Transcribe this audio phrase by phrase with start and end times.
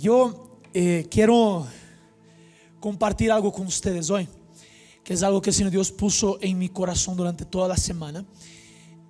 [0.00, 1.66] Yo eh, quiero
[2.78, 4.28] compartir algo con ustedes hoy,
[5.02, 8.24] que es algo que el Señor Dios puso en mi corazón durante toda la semana.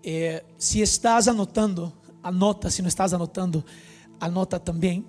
[0.03, 3.67] Eh, si estás anotando, anota, si no estás anotando,
[4.19, 5.05] anota también.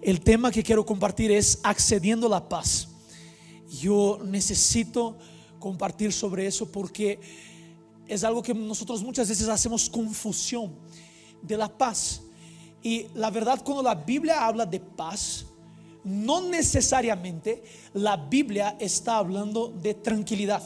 [0.00, 2.88] El tema que quiero compartir es accediendo a la paz.
[3.80, 5.16] Yo necesito
[5.60, 7.20] compartir sobre eso porque
[8.08, 10.74] es algo que nosotros muchas veces hacemos confusión
[11.42, 12.22] de la paz.
[12.82, 15.46] Y la verdad, cuando la Biblia habla de paz,
[16.04, 17.62] no necesariamente
[17.94, 20.62] la Biblia está hablando de tranquilidad.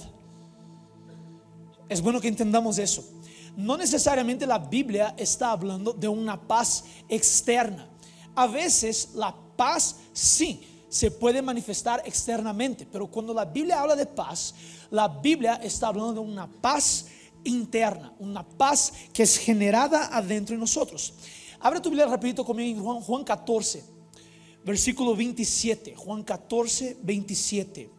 [1.88, 3.04] Es bueno que entendamos eso.
[3.56, 7.88] No necesariamente la Biblia está hablando de una paz externa.
[8.34, 14.06] A veces la paz sí se puede manifestar externamente, pero cuando la Biblia habla de
[14.06, 14.54] paz,
[14.90, 17.06] la Biblia está hablando de una paz
[17.44, 21.14] interna, una paz que es generada adentro de nosotros.
[21.60, 23.84] Abre tu Biblia rapidito conmigo en Juan, Juan 14,
[24.64, 25.94] versículo 27.
[25.96, 27.90] Juan 14, 27.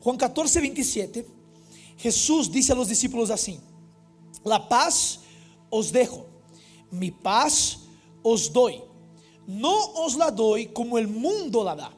[0.00, 1.26] Juan 14, 27.
[1.98, 3.58] Jesús dice a los discípulos así,
[4.44, 5.20] la paz
[5.70, 6.26] os dejo,
[6.90, 7.80] mi paz
[8.22, 8.82] os doy.
[9.46, 11.92] No os la doy como el mundo la da.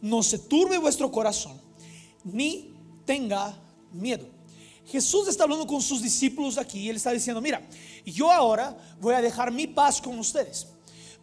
[0.00, 1.60] No se turbe vuestro corazón,
[2.24, 3.60] ni tenga
[3.92, 4.37] miedo.
[4.88, 7.60] Jesús está hablando con sus discípulos aquí y él está diciendo, mira,
[8.06, 10.66] yo ahora voy a dejar mi paz con ustedes,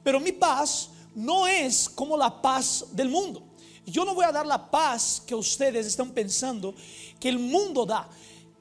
[0.03, 3.41] pero mi paz no es como la paz del mundo.
[3.85, 6.75] Yo no voy a dar la paz que ustedes están pensando
[7.19, 8.07] que el mundo da.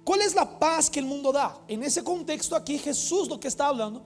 [0.05, 1.59] ¿Cuál es la paz que el mundo da?
[1.69, 4.05] En ese contexto aquí Jesús lo que está hablando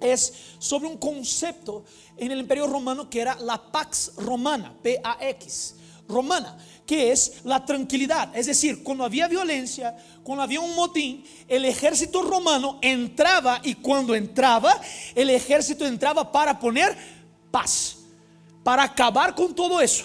[0.00, 1.84] es sobre un concepto
[2.16, 5.76] en el imperio romano que era la pax romana, P-A-X,
[6.12, 8.36] romana, que es la tranquilidad.
[8.36, 14.14] Es decir, cuando había violencia, cuando había un motín, el ejército romano entraba y cuando
[14.14, 14.80] entraba,
[15.14, 16.96] el ejército entraba para poner
[17.50, 17.96] paz,
[18.62, 20.04] para acabar con todo eso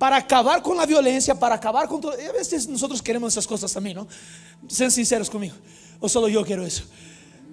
[0.00, 2.12] para acabar con la violencia, para acabar con todo.
[2.12, 4.08] A veces nosotros queremos esas cosas también, ¿no?
[4.66, 5.54] Sean sinceros conmigo.
[6.00, 6.84] O solo yo quiero eso.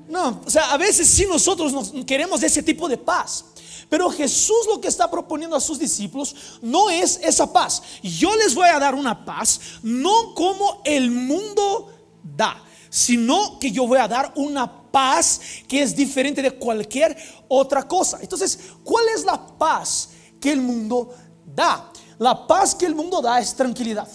[0.08, 3.44] No, o sea, a veces sí nosotros queremos ese tipo de paz.
[3.90, 7.81] Pero Jesús lo que está proponiendo a sus discípulos no es esa paz.
[8.03, 13.88] Yo les voy a dar una paz, no como el mundo da, sino que yo
[13.88, 17.16] voy a dar una paz que es diferente de cualquier
[17.48, 18.20] otra cosa.
[18.22, 20.09] Entonces, ¿cuál es la paz
[20.40, 21.14] que el mundo
[21.46, 21.90] da?
[22.19, 24.08] La paz que el mundo da es tranquilidad.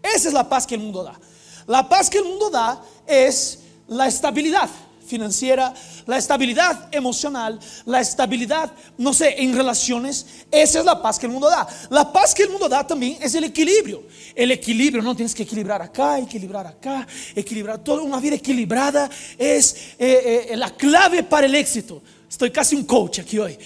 [0.00, 1.18] Esa es la paz que el mundo da.
[1.66, 3.58] La paz que el mundo da es
[3.88, 4.68] la estabilidad
[5.14, 5.72] financiera,
[6.06, 10.26] la estabilidad emocional, la estabilidad, no sé, en relaciones.
[10.50, 11.68] Esa es la paz que el mundo da.
[11.90, 14.02] La paz que el mundo da también es el equilibrio.
[14.34, 18.02] El equilibrio, no tienes que equilibrar acá, equilibrar acá, equilibrar todo.
[18.02, 19.08] Una vida equilibrada
[19.38, 22.02] es eh, eh, la clave para el éxito.
[22.28, 23.56] Estoy casi un coach aquí hoy.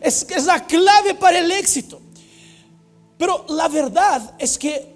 [0.00, 2.02] Es, es la clave para el éxito.
[3.16, 4.92] Pero la verdad es que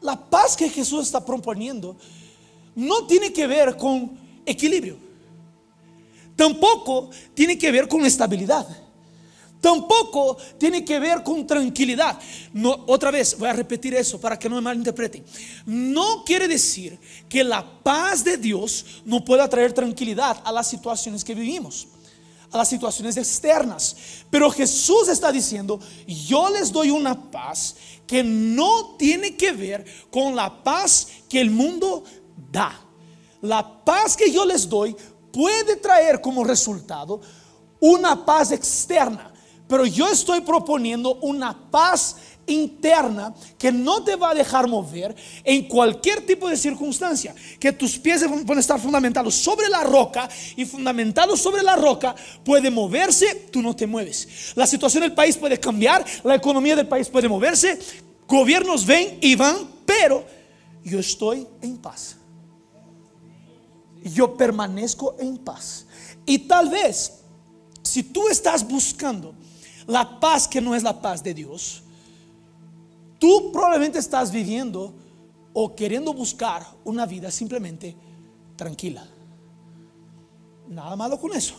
[0.00, 1.96] la paz que Jesús está proponiendo
[2.74, 5.09] no tiene que ver con equilibrio.
[6.40, 8.66] Tampoco tiene que ver con estabilidad.
[9.60, 12.18] Tampoco tiene que ver con tranquilidad.
[12.54, 15.22] No, otra vez, voy a repetir eso para que no me malinterpreten.
[15.66, 21.22] No quiere decir que la paz de Dios no pueda traer tranquilidad a las situaciones
[21.22, 21.88] que vivimos
[22.52, 23.94] a las situaciones externas.
[24.30, 27.76] Pero Jesús está diciendo, yo les doy una paz
[28.06, 32.02] que no tiene que ver con la paz que el mundo
[32.50, 32.80] da.
[33.42, 34.96] La paz que yo les doy
[35.32, 37.20] puede traer como resultado
[37.80, 39.32] una paz externa,
[39.68, 45.14] pero yo estoy proponiendo una paz interna que no te va a dejar mover
[45.44, 47.34] en cualquier tipo de circunstancia.
[47.58, 52.14] Que tus pies pueden estar fundamentados sobre la roca y fundamentados sobre la roca
[52.44, 54.52] puede moverse, tú no te mueves.
[54.56, 57.78] La situación del país puede cambiar, la economía del país puede moverse,
[58.26, 60.24] gobiernos ven y van, pero
[60.84, 62.16] yo estoy en paz.
[64.02, 65.86] Yo permanezco en paz.
[66.26, 67.20] Y tal vez,
[67.82, 69.34] si tú estás buscando
[69.86, 71.82] la paz que no es la paz de Dios,
[73.20, 74.94] Tú probablemente estás viviendo
[75.52, 77.94] o queriendo buscar una vida simplemente
[78.56, 79.06] tranquila.
[80.66, 81.54] Nada malo con eso.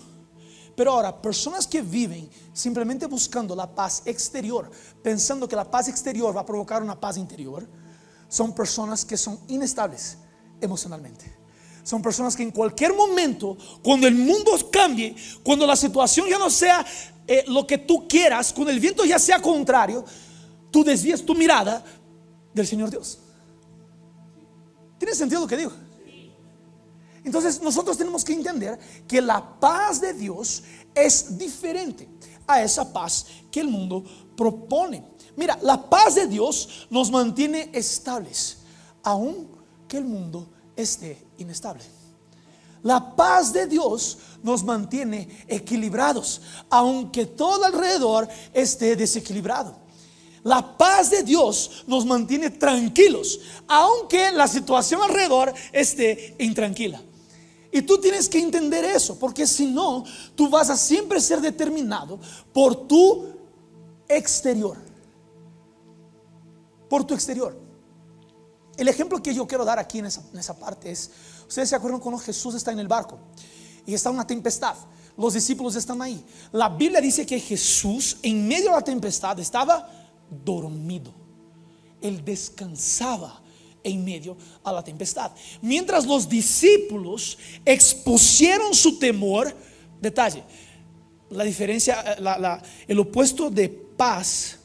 [0.75, 4.71] Pero ahora, personas que viven simplemente buscando la paz exterior,
[5.04, 7.68] pensando que la paz exterior va a provocar una paz interior,
[8.27, 10.18] son personas que son inestables
[10.60, 11.41] emocionalmente.
[11.83, 16.50] Son personas que en cualquier momento, cuando el mundo cambie, cuando la situación ya no
[16.50, 16.86] sea
[17.28, 20.06] eh, lo que tú quieras, cuando el viento ya sea contrario,
[20.69, 21.83] tú desvías tu mirada
[22.54, 23.19] del Señor Dios.
[24.98, 25.72] ¿Tiene sentido lo que digo?
[27.24, 30.63] Entonces nosotros tenemos que entender que la paz de Dios
[30.94, 32.07] es diferente
[32.48, 34.04] a esa paz que el mundo
[34.36, 35.04] propone.
[35.36, 38.57] Mira, la paz de Dios nos mantiene estables,
[39.04, 39.48] aun
[39.88, 41.84] que el mundo esté inestable.
[42.84, 49.76] La paz de Dios nos mantiene equilibrados, aunque todo alrededor esté desequilibrado.
[50.44, 57.00] La paz de Dios nos mantiene tranquilos, aunque la situación alrededor esté intranquila.
[57.72, 60.04] Y tú tienes que entender eso, porque si no,
[60.36, 62.20] tú vas a siempre ser determinado
[62.52, 63.28] por tu
[64.08, 64.78] exterior.
[66.90, 67.70] Por tu exterior.
[68.81, 71.12] El ejemplo que yo quiero dar aquí en esa, parte es,
[71.48, 73.19] ustedes se acuerdan cuando Jesús está en el barco
[73.86, 74.74] y está una tempestad.
[75.16, 76.25] Los discípulos están ahí.
[76.51, 79.88] La Biblia dice que Jesús en medio de la tempestad estaba
[80.44, 81.13] dormido.
[82.01, 83.39] Él descansaba
[83.83, 85.30] en medio a la tempestad.
[85.62, 89.56] Mientras los discípulos expusieron su temor,
[90.01, 90.44] detalle,
[91.30, 94.57] la diferencia, eh, el opuesto de paz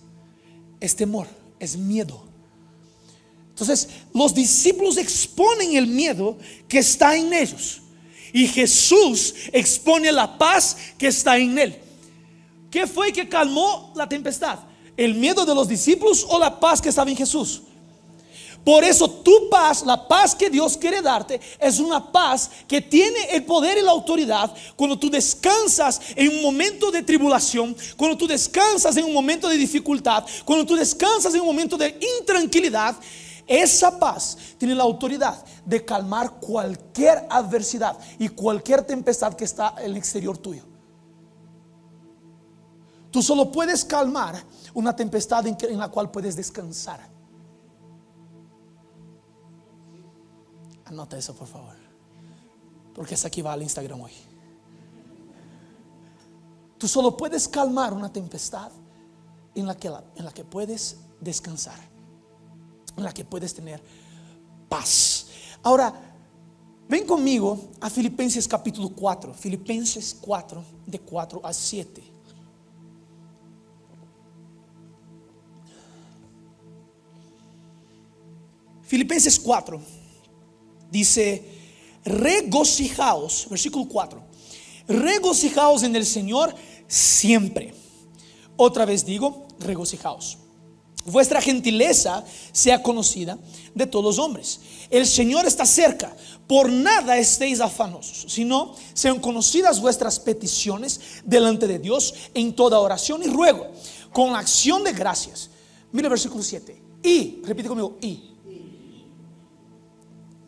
[0.80, 1.26] es temor,
[1.58, 2.25] es miedo.
[3.56, 6.36] Entonces, los discípulos exponen el miedo
[6.68, 7.80] que está en ellos.
[8.30, 11.78] Y Jesús expone la paz que está en él.
[12.70, 14.58] ¿Qué fue que calmó la tempestad?
[14.94, 17.62] ¿El miedo de los discípulos o la paz que estaba en Jesús?
[18.62, 23.30] Por eso tu paz, la paz que Dios quiere darte, es una paz que tiene
[23.30, 28.26] el poder y la autoridad cuando tú descansas en un momento de tribulación, cuando tú
[28.26, 32.94] descansas en un momento de dificultad, cuando tú descansas en un momento de intranquilidad.
[33.46, 39.86] Esa paz tiene la autoridad de calmar cualquier adversidad y cualquier tempestad que está en
[39.86, 40.64] el exterior tuyo.
[43.10, 44.42] Tú solo puedes calmar
[44.74, 47.00] una tempestad en, la cual puedes descansar.
[50.84, 51.74] Anota eso, por favor.
[52.94, 54.12] Porque esa aquí va al Instagram hoy.
[56.78, 58.70] Tú solo puedes calmar una tempestad
[59.54, 61.78] en la que, en la que puedes descansar,
[62.96, 63.82] en la que puedes tener
[64.68, 65.26] paz.
[65.62, 65.92] Ahora,
[66.88, 72.02] ven conmigo a Filipenses capítulo 4, Filipenses 4, de 4 a 7.
[78.82, 79.80] Filipenses 4
[80.90, 81.42] dice,
[82.04, 84.22] regocijaos, versículo 4,
[84.86, 86.54] regocijaos en el Señor
[86.86, 87.74] siempre.
[88.56, 90.38] Otra vez digo, regocijaos.
[91.06, 93.38] Vuestra gentileza sea conocida
[93.74, 94.60] de todos los hombres.
[94.90, 96.14] El Señor está cerca.
[96.46, 103.22] Por nada estéis afanosos, sino sean conocidas vuestras peticiones delante de Dios en toda oración
[103.24, 103.66] y ruego,
[104.12, 105.50] con acción de gracias.
[105.90, 106.82] Mira el versículo 7.
[107.02, 108.35] Y, repite conmigo, y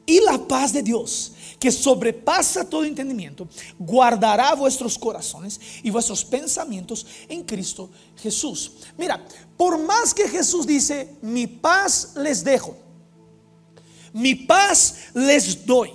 [0.09, 3.47] y la paz de Dios, que sobrepasa todo entendimiento,
[3.79, 8.73] guardará vuestros corazones y vuestros pensamientos en Cristo Jesús.
[8.97, 9.23] Mira,
[9.55, 12.75] por más que Jesús dice, mi paz les dejo,
[14.15, 15.93] mi paz les doy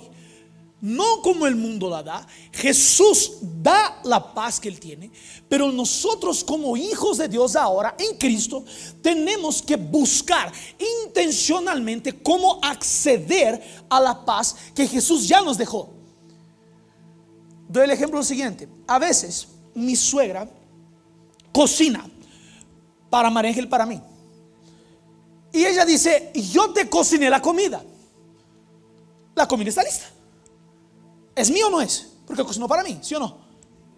[0.84, 2.26] no como el mundo la da.
[2.52, 5.10] Jesús da la paz que Él tiene,
[5.48, 8.62] pero nosotros como hijos de Dios ahora en Cristo
[9.00, 10.52] tenemos que buscar
[11.06, 15.88] intencionalmente cómo acceder a la paz que Jesús ya nos dejó.
[17.66, 18.68] Doy el ejemplo siguiente.
[18.86, 20.46] A veces mi suegra
[21.50, 22.06] cocina
[23.08, 24.02] para María para mí.
[25.50, 27.82] Y ella dice, yo te cociné la comida.
[29.34, 30.13] La comida está lista.
[31.34, 32.12] ¿Es mío o no es?
[32.26, 33.38] Porque cocinó para mí, ¿sí o no?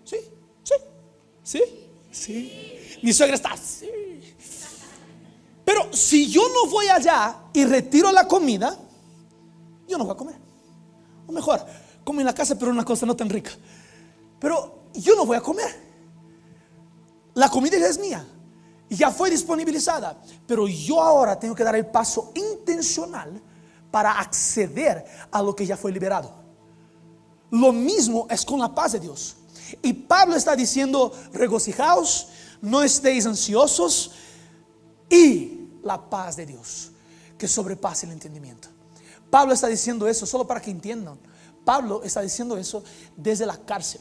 [0.04, 0.16] Sí,
[0.62, 0.74] sí,
[1.42, 1.62] sí,
[2.10, 2.98] sí.
[3.02, 3.54] Mi suegra está.
[5.64, 8.78] Pero si yo no voy allá y retiro la comida,
[9.88, 10.36] yo no voy a comer.
[11.26, 11.64] O mejor,
[12.04, 13.50] como en la casa, pero una cosa no tan rica.
[14.38, 15.86] Pero yo no voy a comer.
[17.34, 18.24] La comida ya es mía.
[18.88, 20.16] Ya fue disponibilizada.
[20.46, 23.42] Pero yo ahora tengo que dar el paso intencional
[23.90, 26.45] para acceder a lo que ya fue liberado.
[27.50, 29.36] Lo mismo es con la paz de Dios.
[29.82, 32.28] Y Pablo está diciendo, regocijaos,
[32.60, 34.12] no estéis ansiosos
[35.08, 36.90] y la paz de Dios
[37.38, 38.68] que sobrepase el entendimiento.
[39.30, 41.18] Pablo está diciendo eso solo para que entiendan.
[41.64, 42.82] Pablo está diciendo eso
[43.16, 44.00] desde la cárcel.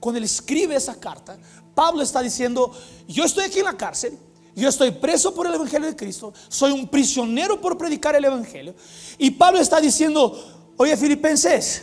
[0.00, 1.38] Cuando él escribe esa carta,
[1.74, 2.72] Pablo está diciendo,
[3.06, 4.18] yo estoy aquí en la cárcel,
[4.54, 8.74] yo estoy preso por el Evangelio de Cristo, soy un prisionero por predicar el Evangelio.
[9.16, 11.82] Y Pablo está diciendo, oye filipenses,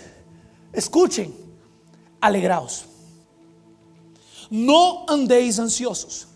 [0.76, 1.34] Escuchen,
[2.20, 2.86] alegraos.
[4.50, 6.28] No andéis ansiosos.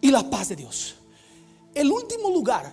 [0.00, 0.96] Y la paz de Dios.
[1.74, 2.72] El último lugar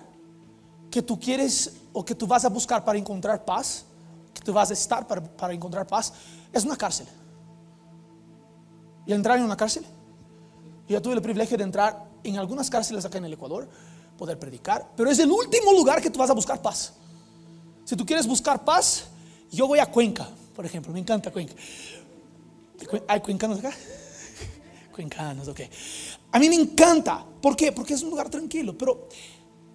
[0.89, 3.85] que tú quieres o que tú vas a buscar para encontrar paz,
[4.33, 6.13] que tú vas a estar para, para encontrar paz
[6.51, 7.07] es una cárcel.
[9.05, 9.85] ¿Y entrar en una cárcel?
[10.87, 13.67] Yo tuve el privilegio de entrar en algunas cárceles acá en el Ecuador,
[14.17, 16.93] poder predicar, pero es el último lugar que tú vas a buscar paz.
[17.83, 19.05] Si tú quieres buscar paz,
[19.53, 21.53] yo voy a Cuenca, por ejemplo, me encanta Cuenca.
[23.07, 23.71] ¿Hay cuencanos acá?
[24.93, 25.61] Cuencanos, ok.
[26.31, 27.25] A mí me encanta.
[27.41, 27.71] ¿Por qué?
[27.71, 28.77] Porque es un lugar tranquilo.
[28.77, 29.07] Pero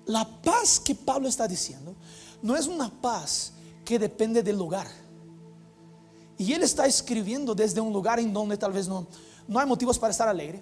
[0.06, 1.94] la paz que Pablo está diciendo
[2.42, 3.52] no es una paz
[3.84, 4.86] que depende del lugar.
[6.36, 9.06] Y él está escribiendo desde un lugar en donde tal vez no,
[9.46, 10.60] no hay motivos para estar alegre.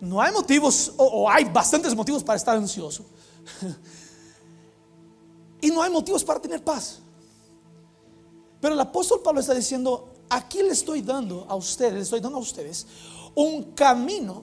[0.00, 3.04] No hay motivos, o, o hay bastantes motivos para estar ansioso.
[5.60, 7.00] y no hay motivos para tener paz.
[8.64, 12.38] Pero el apóstol Pablo está diciendo, aquí le estoy dando a ustedes, le estoy dando
[12.38, 12.86] a ustedes
[13.34, 14.42] un camino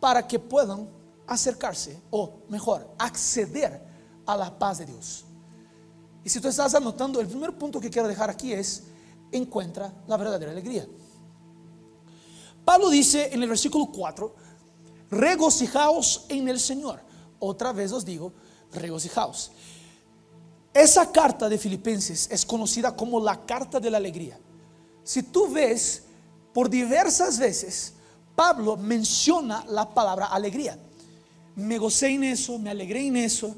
[0.00, 0.88] para que puedan
[1.28, 3.80] acercarse, o mejor, acceder
[4.26, 5.24] a la paz de Dios.
[6.24, 8.82] Y si tú estás anotando, el primer punto que quiero dejar aquí es,
[9.30, 10.84] encuentra la verdadera alegría.
[12.64, 14.34] Pablo dice en el versículo 4,
[15.08, 17.00] regocijaos en el Señor.
[17.38, 18.32] Otra vez os digo,
[18.72, 19.52] regocijaos.
[20.74, 24.38] Esa carta de Filipenses es conocida como la carta de la alegría.
[25.04, 26.04] Si tú ves,
[26.52, 27.94] por diversas veces,
[28.34, 30.78] Pablo menciona la palabra alegría.
[31.56, 33.54] Me gocé en eso, me alegré en eso.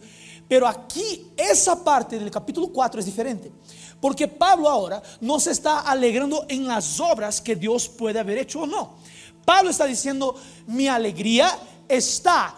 [0.49, 3.52] Pero aquí esa parte del capítulo 4 es diferente.
[4.00, 8.62] Porque Pablo ahora no se está alegrando en las obras que Dios puede haber hecho
[8.62, 8.97] o no.
[9.44, 10.35] Pablo está diciendo,
[10.66, 12.56] mi alegría está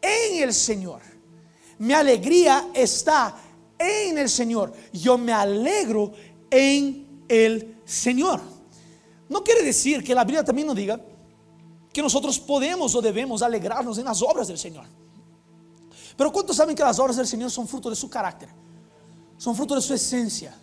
[0.00, 1.02] en el Señor.
[1.78, 3.34] Mi alegría está
[3.78, 4.72] en el Señor.
[4.92, 6.12] Yo me alegro
[6.50, 8.40] en el Señor.
[9.28, 11.00] No quiere decir que la Biblia también nos diga
[11.92, 14.84] que nosotros podemos o debemos alegrarnos en las obras del Señor.
[16.16, 18.48] Pero ¿cuántos saben que las obras del Señor son fruto de su carácter?
[19.36, 20.56] Son fruto de su esencia.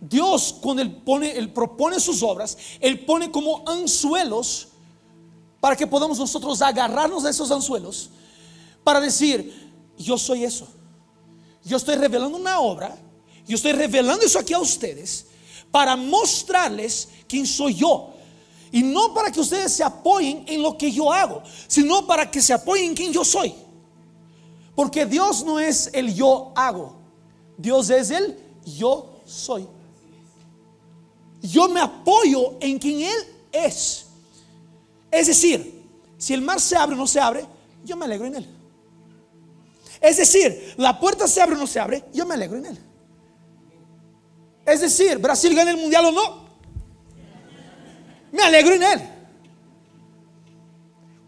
[0.00, 4.68] Dios cuando él pone, él propone sus obras, él pone como anzuelos
[5.60, 8.10] para que podamos nosotros agarrarnos de esos anzuelos
[8.82, 10.66] para decir, yo soy eso.
[11.64, 12.96] Yo estoy revelando una obra,
[13.46, 15.26] yo estoy revelando eso aquí a ustedes
[15.70, 18.10] para mostrarles quién soy yo.
[18.70, 22.40] Y no para que ustedes se apoyen en lo que yo hago, sino para que
[22.40, 23.54] se apoyen en quien yo soy.
[24.74, 26.96] Porque Dios no es el yo hago,
[27.58, 29.66] Dios es el yo soy.
[31.42, 34.06] Yo me apoyo en quien Él es.
[35.10, 35.82] Es decir,
[36.16, 37.44] si el mar se abre o no se abre,
[37.84, 38.61] yo me alegro en Él.
[40.02, 42.78] Es decir, la puerta se abre o no se abre, yo me alegro en Él.
[44.66, 46.42] Es decir, Brasil gana el mundial o no,
[48.32, 49.00] me alegro en Él.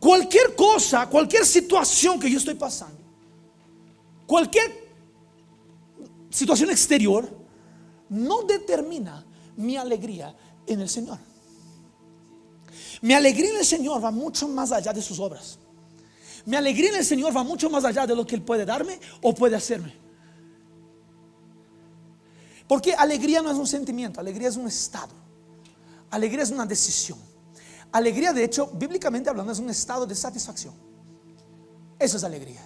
[0.01, 3.01] Cualquier cosa, cualquier situación que yo estoy pasando,
[4.27, 4.85] cualquier
[6.29, 7.31] situación exterior,
[8.09, 9.25] no determina
[9.57, 10.35] mi alegría
[10.67, 11.19] en el Señor.
[13.01, 15.59] Mi alegría en el Señor va mucho más allá de sus obras.
[16.47, 18.99] Mi alegría en el Señor va mucho más allá de lo que Él puede darme
[19.23, 19.95] o puede hacerme.
[22.67, 25.13] Porque alegría no es un sentimiento, alegría es un estado.
[26.11, 27.19] Alegría es una decisión.
[27.93, 30.75] Alegría, de hecho, bíblicamente hablando, es un estado de satisfacción.
[31.99, 32.65] Eso es alegría.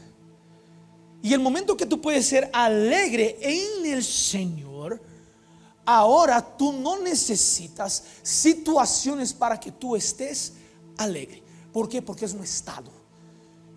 [1.23, 5.01] Y el momento que tú puedes ser alegre en el Señor,
[5.85, 10.55] ahora tú no necesitas situaciones para que tú estés
[10.97, 11.43] alegre.
[11.73, 12.01] ¿Por qué?
[12.01, 12.98] Porque es un estado.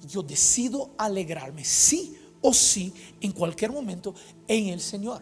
[0.08, 4.14] Yo decido alegrarme sí o sí en cualquier momento
[4.48, 5.22] en el Señor.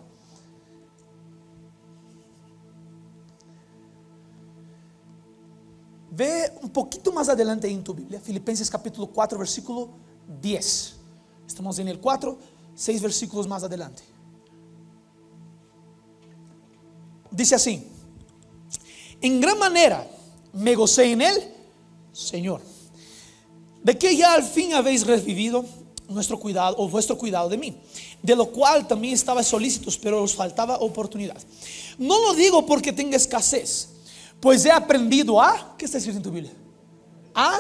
[6.11, 9.89] Ve un poquito más adelante en tu Biblia, Filipenses capítulo 4, versículo
[10.41, 10.95] 10.
[11.47, 12.37] Estamos en el 4,
[12.75, 14.03] 6 versículos más adelante.
[17.31, 17.87] Dice así,
[19.21, 20.05] en gran manera
[20.53, 21.35] me gocé en él,
[22.11, 22.61] Señor,
[23.83, 25.65] de que ya al fin habéis recibido
[26.07, 27.77] nuestro cuidado o vuestro cuidado de mí,
[28.21, 31.37] de lo cual también estaba solícitos, pero os faltaba oportunidad.
[31.97, 33.89] No lo digo porque tenga escasez
[34.39, 36.53] pues he aprendido a, ¿qué está escrito en tu Biblia?
[37.33, 37.59] A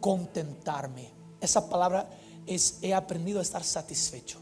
[0.00, 1.10] contentarme.
[1.40, 2.08] Esa palabra
[2.46, 4.38] es, he aprendido a estar satisfecho.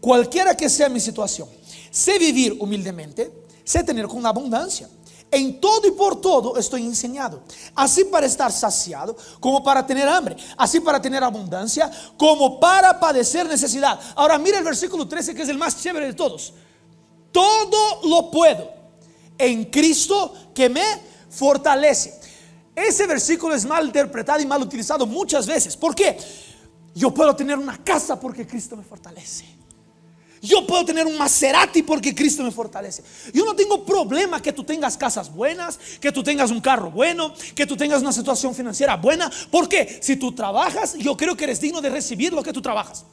[0.00, 1.48] Cualquiera que sea mi situación,
[1.90, 3.32] sé vivir humildemente,
[3.64, 4.88] sé tener con abundancia.
[5.34, 7.42] En todo y por todo estoy enseñado.
[7.74, 10.36] Así para estar saciado, como para tener hambre.
[10.56, 13.98] Así para tener abundancia, como para padecer necesidad.
[14.14, 16.54] Ahora mira el versículo 13 que es el más chévere de todos
[17.34, 18.72] todo lo puedo
[19.36, 20.84] en Cristo que me
[21.28, 22.20] fortalece.
[22.76, 25.76] Ese versículo es mal interpretado y mal utilizado muchas veces.
[25.76, 26.16] ¿Por qué?
[26.94, 29.44] Yo puedo tener una casa porque Cristo me fortalece.
[30.44, 33.02] Yo puedo tener un Maserati porque Cristo me fortalece.
[33.32, 37.32] Yo no tengo problema que tú tengas casas buenas, que tú tengas un carro bueno,
[37.54, 39.32] que tú tengas una situación financiera buena.
[39.50, 43.06] Porque si tú trabajas, yo creo que eres digno de recibir lo que tú trabajas.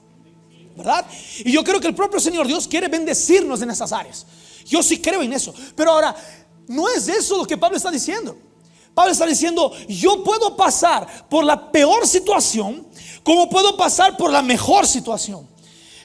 [0.76, 1.06] ¿Verdad?
[1.40, 4.26] Y yo creo que el propio Señor Dios quiere bendecirnos en esas áreas.
[4.66, 5.54] Yo sí creo en eso.
[5.74, 6.14] Pero ahora,
[6.68, 8.38] no es eso lo que Pablo está diciendo.
[8.94, 12.86] Pablo está diciendo, yo puedo pasar por la peor situación
[13.24, 15.48] como puedo pasar por la mejor situación.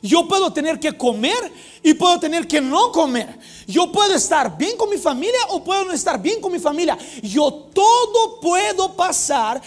[0.03, 3.39] Yo puedo tener que comer y puedo tener que no comer.
[3.67, 6.97] Yo puedo estar bien con mi familia o puedo no estar bien con mi familia.
[7.23, 9.61] Yo todo puedo pasar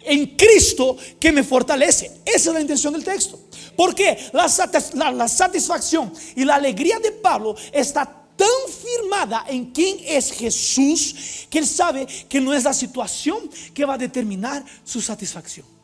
[0.00, 2.20] en Cristo que me fortalece.
[2.24, 3.38] Esa es la intención del texto.
[3.76, 8.04] Porque la, la satisfacción y la alegría de Pablo está
[8.36, 8.48] tan
[8.82, 13.94] firmada en quién es Jesús que él sabe que no es la situación que va
[13.94, 15.77] a determinar su satisfacción.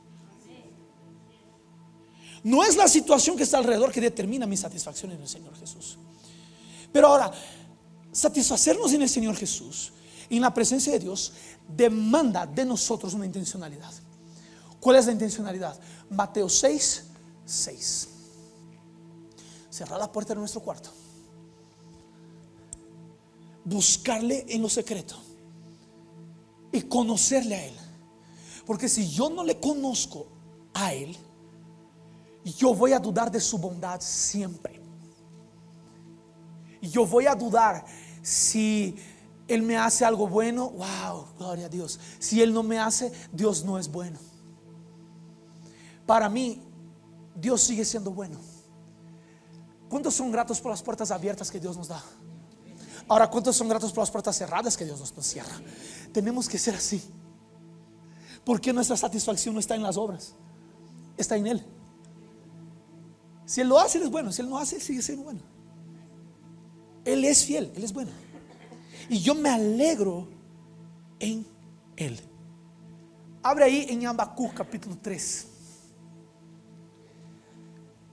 [2.45, 5.99] No es la situación que está alrededor que determina mi satisfacción en el Señor Jesús.
[6.93, 7.33] Pero ahora,
[8.13, 9.93] satisfacernos en el Señor Jesús,
[10.29, 11.33] en la presencia de Dios,
[11.67, 13.93] demanda de nosotros una intencionalidad.
[14.79, 15.81] ¿Cuál es la intencionalidad?
[16.11, 17.05] Mateo 6,
[17.47, 18.09] 6.
[19.71, 20.91] Cerrar la puerta de nuestro cuarto.
[23.65, 25.17] Buscarle en lo secreto.
[26.73, 27.75] Y conocerle a Él.
[28.67, 30.27] Porque si yo no le conozco
[30.75, 31.17] a Él,
[32.53, 34.81] yo voy a dudar de su bondad siempre.
[36.81, 37.85] Yo voy a dudar
[38.23, 38.97] si
[39.49, 41.99] Él me hace algo bueno, wow, gloria a Dios.
[42.19, 44.19] Si Él no me hace, Dios no es bueno.
[46.07, 46.63] Para mí,
[47.35, 48.39] Dios sigue siendo bueno.
[49.89, 52.03] ¿Cuántos son gratos por las puertas abiertas que Dios nos da?
[53.09, 55.61] Ahora, ¿cuántos son gratos por las puertas cerradas que Dios nos cierra?
[56.13, 57.03] Tenemos que ser así.
[58.45, 60.35] Porque nuestra satisfacción no está en las obras,
[61.17, 61.67] está en Él.
[63.47, 64.33] Si Él lo hace, Él es bueno.
[64.33, 65.41] Si Él no hace, sigue siendo bueno.
[67.05, 68.11] Él es fiel, Él es bueno.
[69.09, 70.27] Y yo me alegro
[71.19, 71.47] en
[71.97, 72.19] Él.
[73.43, 75.47] Abre ahí en Habacuc capítulo 3.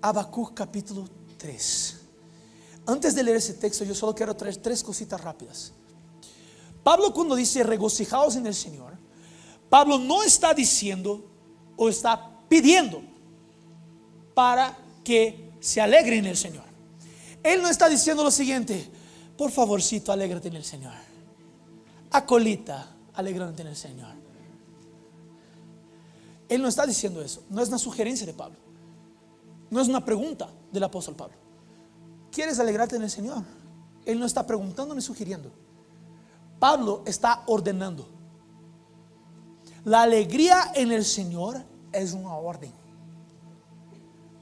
[0.01, 1.99] Habacuc capítulo 3.
[2.85, 5.71] Antes de leer ese texto, yo solo quiero traer tres cositas rápidas.
[6.83, 8.93] Pablo cuando dice regocijaos en el Señor,
[9.69, 11.23] Pablo no está diciendo
[11.77, 13.01] o está pidiendo
[14.33, 16.63] para que se alegre en el Señor.
[17.43, 18.89] Él no está diciendo lo siguiente,
[19.37, 20.93] por favorcito, alégrate en el Señor.
[22.11, 24.13] Acolita, alégrate en el Señor.
[26.49, 28.57] Él no está diciendo eso, no es una sugerencia de Pablo,
[29.69, 31.35] no es una pregunta del apóstol Pablo.
[32.29, 33.43] ¿Quieres alegrarte en el Señor?
[34.05, 35.51] Él no está preguntando ni sugiriendo.
[36.59, 38.07] Pablo está ordenando.
[39.85, 42.80] La alegría en el Señor es una orden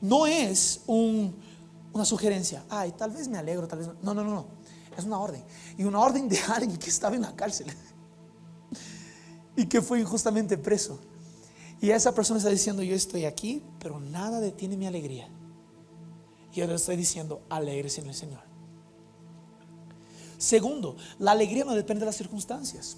[0.01, 2.63] no es una sugerencia.
[2.69, 3.95] Ay, tal vez me alegro, tal vez no.
[4.01, 4.45] No, no, no.
[4.97, 5.43] Es una orden.
[5.77, 7.67] Y una orden de alguien que estaba en la cárcel
[9.55, 10.99] y que fue injustamente preso.
[11.81, 15.29] Y esa persona está diciendo, yo estoy aquí, pero nada detiene mi alegría.
[16.51, 18.41] Y yo le estoy diciendo, alegres en el Señor.
[20.38, 22.95] Segundo, la alegría no depende de las circunstancias,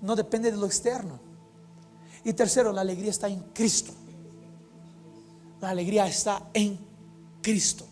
[0.00, 1.20] no depende de lo externo.
[2.24, 3.92] Y tercero, la alegría está en Cristo.
[5.60, 6.78] La alegría está en
[7.42, 7.86] Cristo.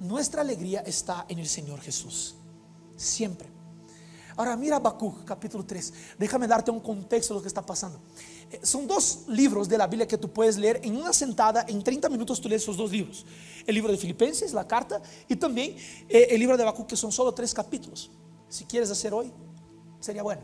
[0.00, 2.36] Nuestra alegría está en el Señor Jesús.
[2.96, 3.48] Siempre.
[4.36, 5.92] Ahora mira Habacuc capítulo 3.
[6.18, 8.00] Déjame darte un contexto de lo que está pasando.
[8.50, 11.64] Eh, son dos libros de la Biblia que tú puedes leer en una sentada.
[11.68, 13.24] En 30 minutos tú lees esos dos libros.
[13.66, 15.76] El libro de Filipenses, la carta, y también
[16.08, 18.10] eh, el libro de Habacuc, que son solo tres capítulos.
[18.48, 19.32] Si quieres hacer hoy,
[20.00, 20.42] sería bueno.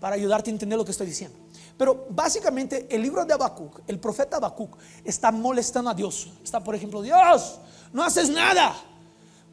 [0.00, 1.38] Para ayudarte a entender lo que estoy diciendo.
[1.80, 6.28] Pero básicamente el libro de Habacuc, el profeta Habacuc, está molestando a Dios.
[6.44, 7.58] Está, por ejemplo, Dios,
[7.90, 8.76] no haces nada.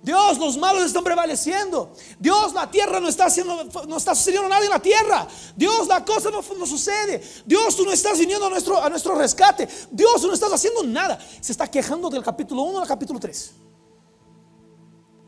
[0.03, 1.93] Dios, los malos están prevaleciendo.
[2.19, 5.25] Dios, la tierra no está haciendo, no está sucediendo nada en la tierra.
[5.55, 7.23] Dios, la cosa no, sucede.
[7.45, 9.65] Dios, tú no estás viniendo a nuestro, a nuestro rescate.
[9.89, 11.17] Dios, tú no estás haciendo nada.
[11.39, 13.51] Se está quejando del capítulo 1 al capítulo 3.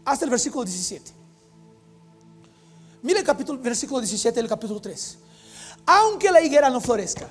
[0.04, 1.14] Hasta el versículo 17.
[3.04, 5.29] Mira el capítulo, versículo 17 del capítulo 3
[5.90, 7.28] aunque la higuera no florezca.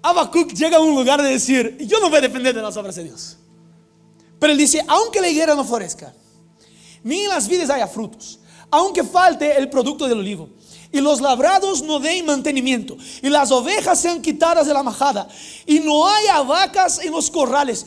[0.00, 2.94] Habacuc llega a un lugar de decir, yo no voy a depender de las obras
[2.94, 3.36] de Dios.
[4.40, 6.14] Pero él dice, aunque la higuera no florezca,
[7.02, 10.48] ni en las vides haya frutos, aunque falte el producto del olivo,
[10.90, 15.28] y los labrados no den mantenimiento, y las ovejas sean quitadas de la majada,
[15.66, 17.84] y no haya vacas en los corrales.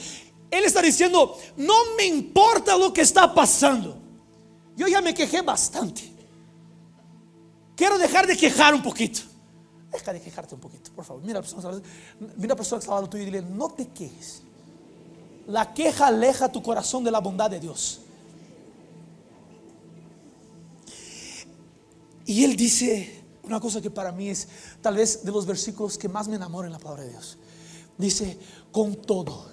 [0.51, 3.97] Él está diciendo, no me importa lo que está pasando.
[4.75, 6.10] Yo ya me quejé bastante.
[7.81, 9.21] Quiero dejar de quejar un poquito.
[9.91, 11.23] Deja de quejarte un poquito, por favor.
[11.23, 11.81] Mira a persona,
[12.37, 14.43] mira a persona que está al lado tuyo y dile, no te quejes.
[15.47, 18.01] La queja aleja tu corazón de la bondad de Dios.
[22.27, 24.47] Y él dice una cosa que para mí es
[24.79, 27.39] tal vez de los versículos que más me enamoran en la palabra de Dios.
[27.97, 28.37] Dice,
[28.71, 29.47] con todo,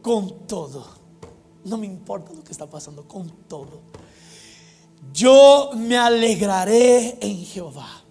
[0.00, 0.86] con todo,
[1.66, 3.82] no me importa lo que está pasando, con todo.
[5.12, 8.02] Yo me alegraré en Jehová.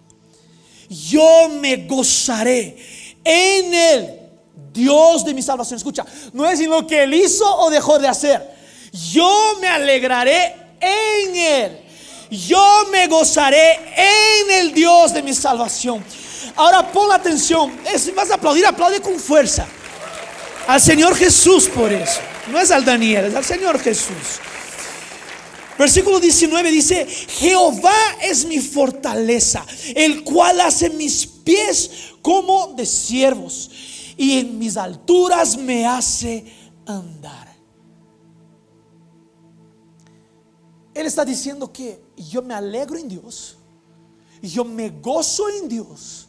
[0.88, 2.76] Yo me gozaré
[3.24, 4.20] en él,
[4.72, 5.76] Dios de mi salvación.
[5.76, 8.56] Escucha, no es lo que él hizo o dejó de hacer.
[9.12, 11.80] Yo me alegraré en él.
[12.30, 16.04] Yo me gozaré en el Dios de mi salvación.
[16.56, 17.78] Ahora pon la atención.
[17.96, 19.66] Si vas a aplaudir, aplaude con fuerza.
[20.66, 22.20] Al Señor Jesús por eso.
[22.50, 24.40] No es al Daniel, es al Señor Jesús.
[25.78, 29.64] Versículo 19 dice, Jehová es mi fortaleza,
[29.94, 33.70] el cual hace mis pies como de siervos
[34.16, 36.44] y en mis alturas me hace
[36.84, 37.56] andar.
[40.92, 43.56] Él está diciendo que yo me alegro en Dios,
[44.42, 46.26] yo me gozo en Dios,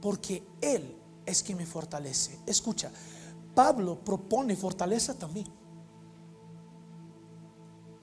[0.00, 2.36] porque Él es quien me fortalece.
[2.46, 2.90] Escucha,
[3.54, 5.61] Pablo propone fortaleza también.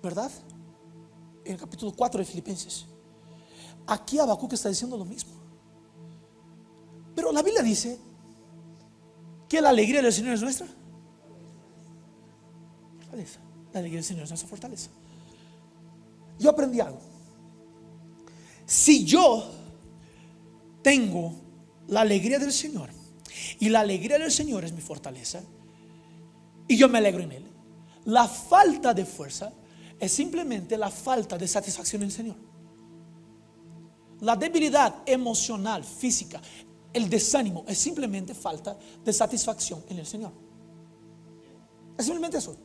[0.02, 0.32] ¿Verdad?
[1.44, 2.86] En el capítulo 4 de Filipenses.
[3.88, 5.32] Aquí Habacuc está diciendo lo mismo.
[7.16, 8.00] Pero la Biblia dice
[9.48, 10.68] que la alegría del Señor es nuestra
[13.00, 13.40] fortaleza.
[13.74, 14.90] La alegría del Señor es nuestra fortaleza.
[16.38, 17.02] Yo aprendí algo.
[18.66, 19.52] Si yo
[20.82, 21.34] tengo
[21.88, 22.92] la alegría del Señor
[23.60, 25.42] y la alegría del Señor es mi fortaleza
[26.68, 27.46] y yo me alegro en Él,
[28.06, 29.52] la falta de fuerza
[30.00, 32.36] es simplemente la falta de satisfacción en el Señor.
[34.22, 36.42] La debilidad emocional, física,
[36.92, 40.32] el desánimo es simplemente falta de satisfacción en el Señor.
[41.98, 42.56] Es simplemente eso.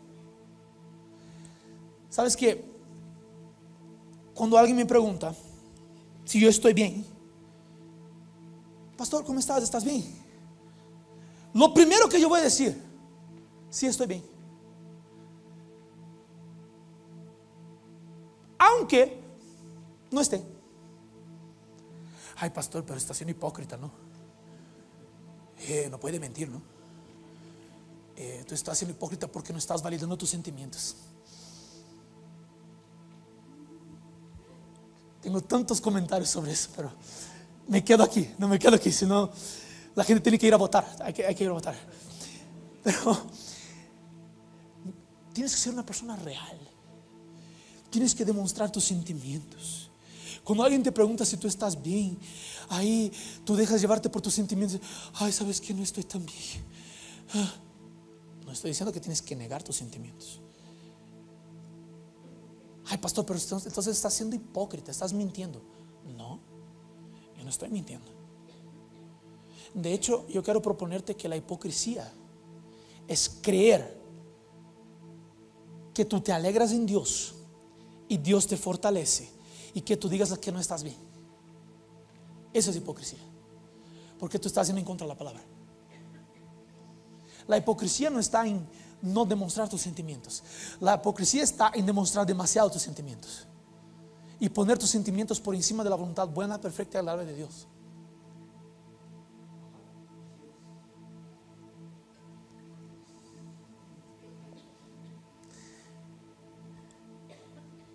[2.09, 2.73] ¿Sabes que
[4.35, 5.33] Cuando alguien me pregunta
[6.25, 7.07] si yo estoy bien,
[8.97, 9.63] Pastor, ¿cómo estás?
[9.63, 10.05] ¿Estás bien?
[11.53, 12.81] Lo primero que yo voy a decir,
[13.71, 14.34] sí estoy bien.
[18.79, 19.21] Aunque
[20.11, 20.43] no esté.
[22.37, 23.91] Ay, pastor, pero está siendo hipócrita, ¿no?
[25.69, 26.61] Eh, no puede mentir, ¿no?
[28.17, 30.97] Eh, tú estás siendo hipócrita porque no estás validando tus sentimientos.
[35.21, 36.93] Tengo tantos comentarios sobre eso, pero
[37.67, 39.31] me quedo aquí, no me quedo aquí, sino
[39.95, 41.75] la gente tiene que ir a votar, hay que, hay que ir a votar.
[42.83, 43.27] Pero
[45.33, 46.74] tienes que ser una persona real.
[47.95, 49.89] Tienes que demostrar tus sentimientos.
[50.43, 52.19] Cuando alguien te pregunta si tú estás bien,
[52.69, 53.13] ahí
[53.45, 54.81] tú dejas llevarte por tus sentimientos.
[55.15, 56.65] Ay, ¿sabes que No estoy tan bien.
[57.35, 57.55] Ah,
[58.45, 60.41] no estoy diciendo que tienes que negar tus sentimientos.
[62.87, 65.63] Ay, pastor, pero entonces estás siendo hipócrita, estás mintiendo.
[66.17, 66.41] No,
[67.39, 68.11] yo no estoy mintiendo.
[69.73, 72.13] De hecho, yo quiero proponerte que la hipocresía
[73.07, 74.03] es creer
[75.95, 77.37] que tú te alegras en Dios
[78.09, 79.31] y Dios te fortalece
[79.73, 80.97] y que tú digas que no estás bien.
[82.53, 83.19] Eso es hipocresía.
[84.19, 85.43] Porque tú estás yendo en contra de la palabra.
[87.47, 88.67] La hipocresía no está en
[89.03, 90.43] no demostrar tus sentimientos.
[90.81, 93.47] La hipocresía está en demostrar demasiado tus sentimientos.
[94.41, 97.67] Y poner tus sentimientos por encima de la voluntad buena, perfecta y agradable de Dios.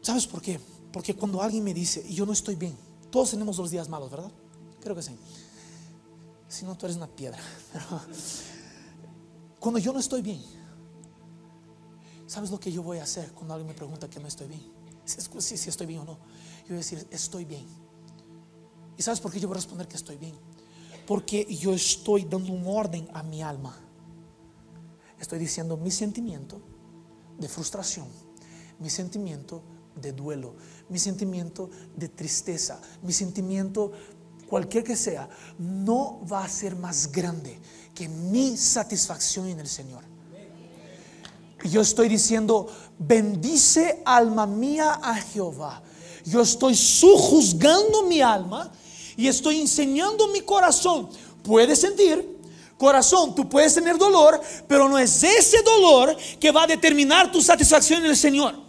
[0.01, 0.59] ¿Sabes por qué?
[0.91, 2.75] Porque cuando alguien me dice, yo no estoy bien,
[3.12, 4.31] todos tenemos los días malos, ¿verdad?
[4.81, 5.15] Creo que sí.
[6.47, 7.39] Si no, tú eres una piedra.
[9.59, 10.41] cuando yo no estoy bien,
[12.25, 14.62] ¿sabes lo que yo voy a hacer cuando alguien me pregunta que no estoy bien?
[15.05, 16.13] Si, si estoy bien o no.
[16.13, 17.65] Yo voy a decir, estoy bien.
[18.97, 20.35] ¿Y sabes por qué yo voy a responder que estoy bien?
[21.07, 23.75] Porque yo estoy dando un orden a mi alma.
[25.19, 26.62] Estoy diciendo mi sentimiento
[27.38, 28.07] de frustración,
[28.79, 29.63] mi sentimiento
[30.01, 30.55] de duelo,
[30.89, 33.91] mi sentimiento de tristeza, mi sentimiento,
[34.47, 37.59] cualquier que sea, no va a ser más grande
[37.93, 40.03] que mi satisfacción en el Señor.
[41.65, 45.83] Yo estoy diciendo, bendice alma mía a Jehová.
[46.25, 48.71] Yo estoy sujuzgando mi alma
[49.17, 51.09] y estoy enseñando mi corazón.
[51.43, 52.39] Puedes sentir,
[52.77, 57.41] corazón, tú puedes tener dolor, pero no es ese dolor que va a determinar tu
[57.41, 58.68] satisfacción en el Señor.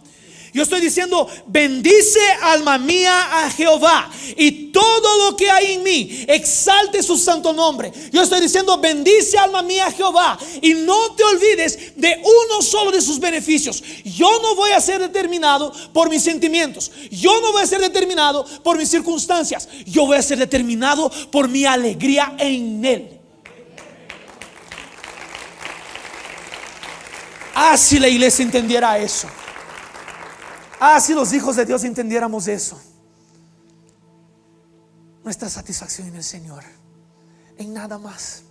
[0.53, 6.25] Yo estoy diciendo, bendice alma mía a Jehová y todo lo que hay en mí,
[6.27, 7.91] exalte su santo nombre.
[8.11, 12.91] Yo estoy diciendo, bendice alma mía a Jehová y no te olvides de uno solo
[12.91, 13.81] de sus beneficios.
[14.03, 16.91] Yo no voy a ser determinado por mis sentimientos.
[17.09, 19.69] Yo no voy a ser determinado por mis circunstancias.
[19.85, 23.19] Yo voy a ser determinado por mi alegría en Él.
[27.55, 29.29] Ah, si la iglesia entendiera eso.
[30.83, 32.75] Ah, si los hijos de Dios entendiéramos eso.
[35.23, 36.63] Nuestra satisfacción en el Señor.
[37.55, 38.41] En nada más.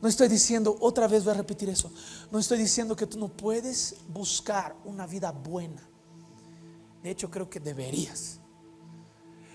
[0.00, 1.90] No estoy diciendo, otra vez voy a repetir eso.
[2.30, 5.82] No estoy diciendo que tú no puedes buscar una vida buena.
[7.02, 8.38] De hecho, creo que deberías.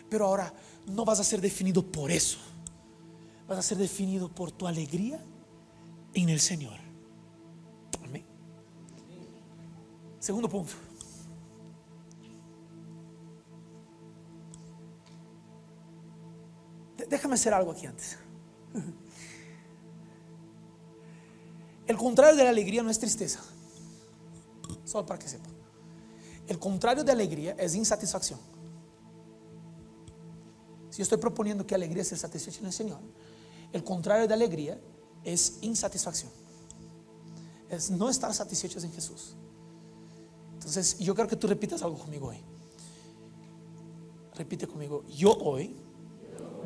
[0.09, 0.53] Pero ahora
[0.85, 2.39] no vas a ser definido por eso.
[3.47, 5.23] Vas a ser definido por tu alegría
[6.13, 6.77] en el Señor.
[8.03, 8.25] Amén.
[10.19, 10.88] Segundo punto.
[17.09, 18.17] Déjame hacer algo aquí antes.
[21.87, 23.39] El contrario de la alegría no es tristeza.
[24.85, 25.49] Solo para que sepa.
[26.47, 28.39] El contrario de alegría es insatisfacción.
[30.91, 32.99] Si yo estoy proponiendo que alegría sea satisfecho en el Señor,
[33.73, 34.79] el contrario de alegría
[35.23, 36.31] es insatisfacción.
[37.69, 39.35] Es no estar satisfechos en Jesús.
[40.53, 42.37] Entonces, yo quiero que tú repitas algo conmigo hoy.
[44.35, 45.75] Repite conmigo, yo hoy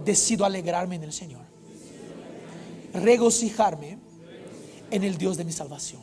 [0.03, 1.41] decido alegrarme en el Señor.
[2.93, 3.97] Regocijarme
[4.91, 6.01] en el Dios de mi salvación.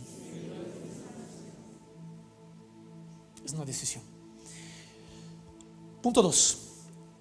[3.44, 4.02] Es una decisión.
[6.02, 6.58] Punto 2.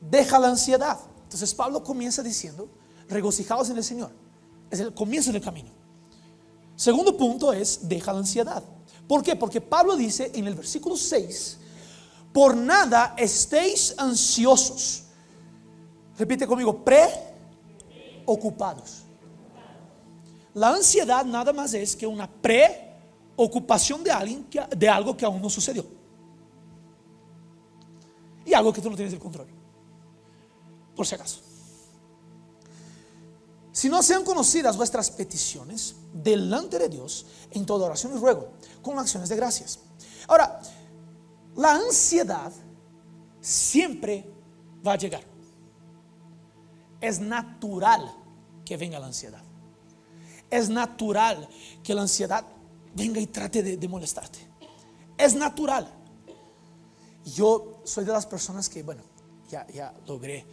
[0.01, 0.99] Deja la ansiedad.
[1.23, 2.69] Entonces Pablo comienza diciendo,
[3.07, 4.11] regocijaos en el Señor.
[4.71, 5.69] Es el comienzo del camino.
[6.75, 8.63] Segundo punto es, deja la ansiedad.
[9.07, 9.35] ¿Por qué?
[9.35, 11.57] Porque Pablo dice en el versículo 6,
[12.31, 15.03] por nada estéis ansiosos
[16.19, 16.83] Repite conmigo,
[18.25, 19.03] preocupados.
[20.53, 25.49] La ansiedad nada más es que una preocupación de alguien de algo que aún no
[25.49, 25.85] sucedió.
[28.45, 29.47] Y algo que tú no tienes el control.
[30.93, 31.39] Por si acaso.
[33.71, 38.49] Si no sean conocidas vuestras peticiones delante de Dios en toda oración y ruego,
[38.81, 39.79] con acciones de gracias.
[40.27, 40.59] Ahora,
[41.55, 42.51] la ansiedad
[43.39, 44.29] siempre
[44.85, 45.28] va a llegar
[47.01, 48.13] es natural
[48.65, 49.41] que venga la ansiedad.
[50.49, 51.47] Es natural
[51.83, 52.45] que la ansiedad
[52.95, 54.39] venga y trate de, molestarte.
[55.17, 55.91] Es natural.
[57.25, 59.03] Yo soy de las personas que, bueno,
[59.49, 60.45] ya, ya logré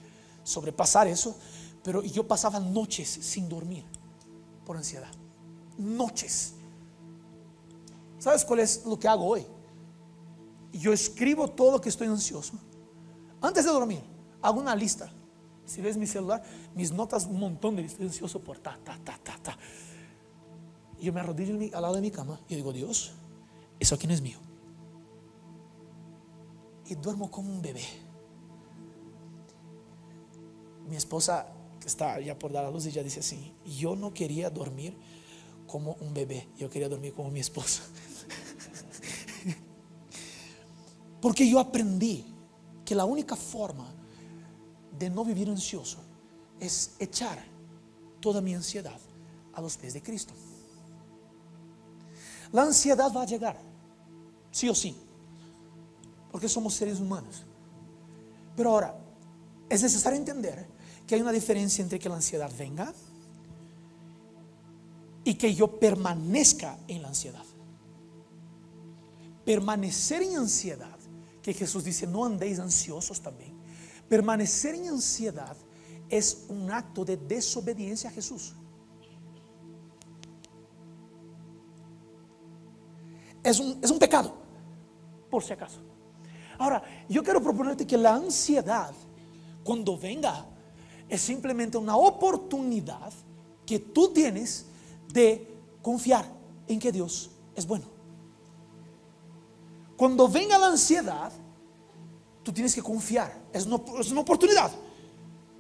[0.45, 1.37] sobrepasar eso,
[1.83, 3.85] pero yo pasaba noches sin dormir
[4.65, 5.11] por ansiedad.
[5.79, 6.55] Noches.
[8.19, 9.47] ¿Sabes cuál es lo que hago hoy?
[10.73, 12.55] Yo escribo todo lo que estoy ansioso.
[13.41, 14.03] Antes de dormir,
[14.43, 15.11] hago una lista
[15.67, 16.43] si ves mi celular,
[16.75, 19.59] mis notas, un montón de estoy ansioso por ta, ta, ta, ta, ta.
[20.99, 23.13] Y yo me arrodillo al lado de mi cama y digo, Dios,
[23.79, 24.39] eso aquí no es mío.
[26.87, 27.85] Y duermo como un bebé.
[30.89, 31.49] Mi esposa,
[31.85, 34.97] está ya por dar a luz, ella dice así, yo no quería dormir
[35.67, 37.83] como un bebé, yo quería dormir como mi esposa.
[41.21, 42.25] Porque yo aprendí
[42.85, 43.96] que la única forma
[44.99, 45.99] de no vivir ansioso
[46.59, 47.45] es echar
[48.21, 48.99] toda mi ansiedad
[49.53, 50.35] a los pies de Cristo.
[52.53, 53.59] La ansiedad va a llegar,
[54.51, 54.97] sí o sí,
[56.31, 57.45] porque somos seres humanos.
[58.57, 58.97] Pero ahora,
[59.69, 60.67] es necesario entender
[61.07, 62.93] que hay una diferencia entre que la ansiedad venga
[65.25, 67.45] y que yo permanezca en la ansiedad.
[69.45, 70.97] Permanecer en ansiedad,
[71.43, 73.56] que Jesús dice, no andéis ansiosos también
[74.09, 75.57] Permanecer en ansiedad
[76.09, 78.55] es un acto de desobediencia a Jesús.
[83.43, 84.35] Es un, es un pecado,
[85.31, 85.81] por si acaso.
[86.59, 88.93] Ahora, yo quiero proponerte que la ansiedad,
[89.63, 90.47] cuando venga,
[91.09, 93.13] es simplemente una oportunidad
[93.65, 94.67] que tú tienes
[95.13, 96.25] de confiar
[96.67, 97.87] en que Dios es bueno.
[99.97, 101.33] Cuando venga la ansiedad,
[102.43, 103.46] tú tienes que confiar.
[103.57, 104.71] Es una, es una oportunidad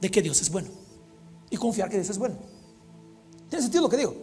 [0.00, 0.68] de que Dios es bueno.
[1.50, 2.36] Y confiar que Dios es bueno.
[3.48, 4.14] ¿Tiene sentido lo que digo?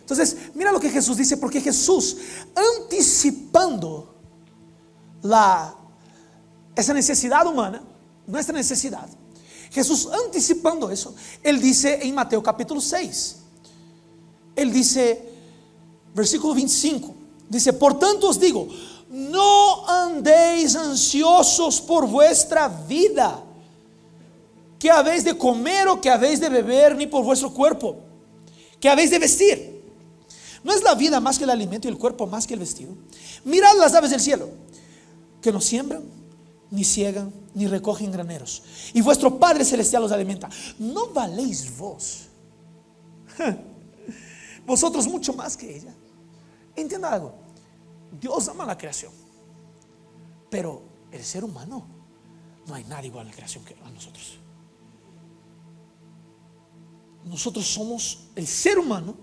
[0.00, 2.16] Entonces, mira lo que Jesús dice, porque Jesús,
[2.54, 4.14] anticipando
[5.22, 5.74] la,
[6.76, 7.82] esa necesidad humana,
[8.26, 9.08] nuestra necesidad,
[9.70, 13.36] Jesús anticipando eso, Él dice en Mateo capítulo 6,
[14.54, 15.28] Él dice,
[16.14, 17.14] versículo 25,
[17.48, 18.68] dice, por tanto os digo,
[19.16, 23.42] no andéis ansiosos por vuestra vida,
[24.78, 27.96] que habéis de comer o que habéis de beber, ni por vuestro cuerpo,
[28.78, 29.82] que habéis de vestir.
[30.62, 32.92] ¿No es la vida más que el alimento y el cuerpo más que el vestido?
[33.42, 34.50] Mirad las aves del cielo,
[35.40, 36.02] que no siembran,
[36.70, 38.64] ni ciegan, ni recogen graneros.
[38.92, 40.50] Y vuestro Padre Celestial los alimenta.
[40.78, 42.26] ¿No valéis vos?
[44.66, 45.94] Vosotros mucho más que ella.
[46.74, 47.45] Entienda algo.
[48.12, 49.12] Dios ama la creación.
[50.50, 51.86] Pero el ser humano,
[52.66, 54.38] no hay nadie igual a la creación que a nosotros.
[57.24, 59.14] Nosotros somos, el ser humano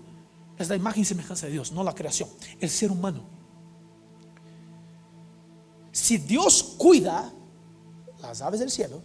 [0.58, 2.28] es la imagen y semejanza de Dios, no la creación.
[2.60, 3.22] El ser humano.
[5.90, 7.32] Si Dios cuida
[8.20, 9.00] las aves del cielo,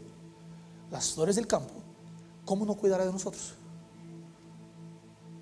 [0.92, 1.74] las flores del campo,
[2.46, 3.54] ¿cómo no cuidará de nosotros?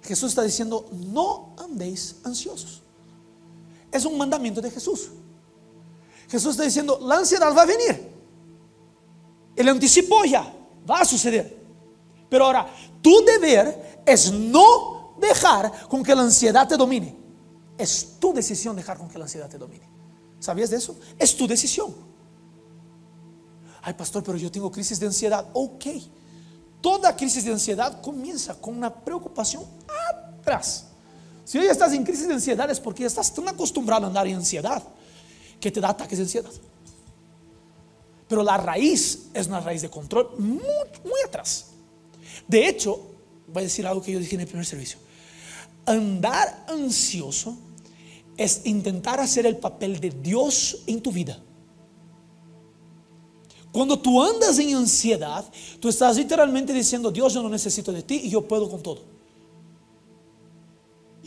[0.03, 2.83] Jesús está diciendo, no andéis ansiosos.
[3.91, 5.09] Es un mandamiento de Jesús.
[6.29, 8.11] Jesús está diciendo, la ansiedad va a venir.
[9.55, 10.53] El anticipo ya
[10.89, 11.57] va a suceder.
[12.29, 12.67] Pero ahora,
[13.01, 17.15] tu deber es no dejar con que la ansiedad te domine.
[17.77, 19.87] Es tu decisión dejar con que la ansiedad te domine.
[20.39, 20.95] ¿Sabías de eso?
[21.17, 21.95] Es tu decisión.
[23.81, 25.47] Ay, pastor, pero yo tengo crisis de ansiedad.
[25.53, 25.85] Ok.
[26.81, 29.63] Toda crisis de ansiedad comienza con una preocupación
[30.41, 30.87] atrás.
[31.47, 34.35] Si hoy estás en crisis de ansiedad es porque estás tan acostumbrado a andar en
[34.35, 34.83] ansiedad
[35.61, 36.51] que te da ataques de ansiedad.
[38.27, 41.67] Pero la raíz es una raíz de control muy, muy atrás.
[42.45, 42.99] De hecho,
[43.47, 44.99] voy a decir algo que yo dije en el primer servicio.
[45.85, 47.57] Andar ansioso
[48.35, 51.39] es intentar hacer el papel de Dios en tu vida.
[53.71, 55.45] Cuando tú andas en ansiedad,
[55.79, 59.16] tú estás literalmente diciendo, Dios, yo no necesito de ti y yo puedo con todo.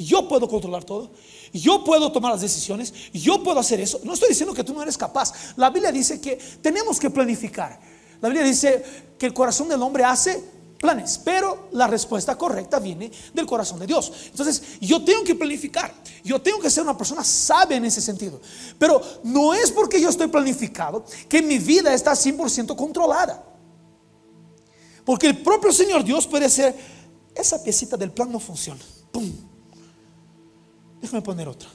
[0.05, 1.11] Yo puedo controlar todo.
[1.53, 2.93] Yo puedo tomar las decisiones.
[3.13, 4.01] Yo puedo hacer eso.
[4.03, 5.55] No estoy diciendo que tú no eres capaz.
[5.57, 7.79] La Biblia dice que tenemos que planificar.
[8.21, 8.83] La Biblia dice
[9.19, 10.43] que el corazón del hombre hace
[10.79, 14.11] planes, pero la respuesta correcta viene del corazón de Dios.
[14.31, 15.93] Entonces, yo tengo que planificar,
[16.25, 18.41] yo tengo que ser una persona sabia en ese sentido,
[18.79, 23.45] pero no es porque yo estoy planificado que mi vida está 100% controlada.
[25.05, 26.75] Porque el propio Señor Dios puede ser,
[27.35, 28.81] esa piecita del plan no funciona.
[29.13, 29.50] ¡Pum!
[31.01, 31.69] Déjame poner otra.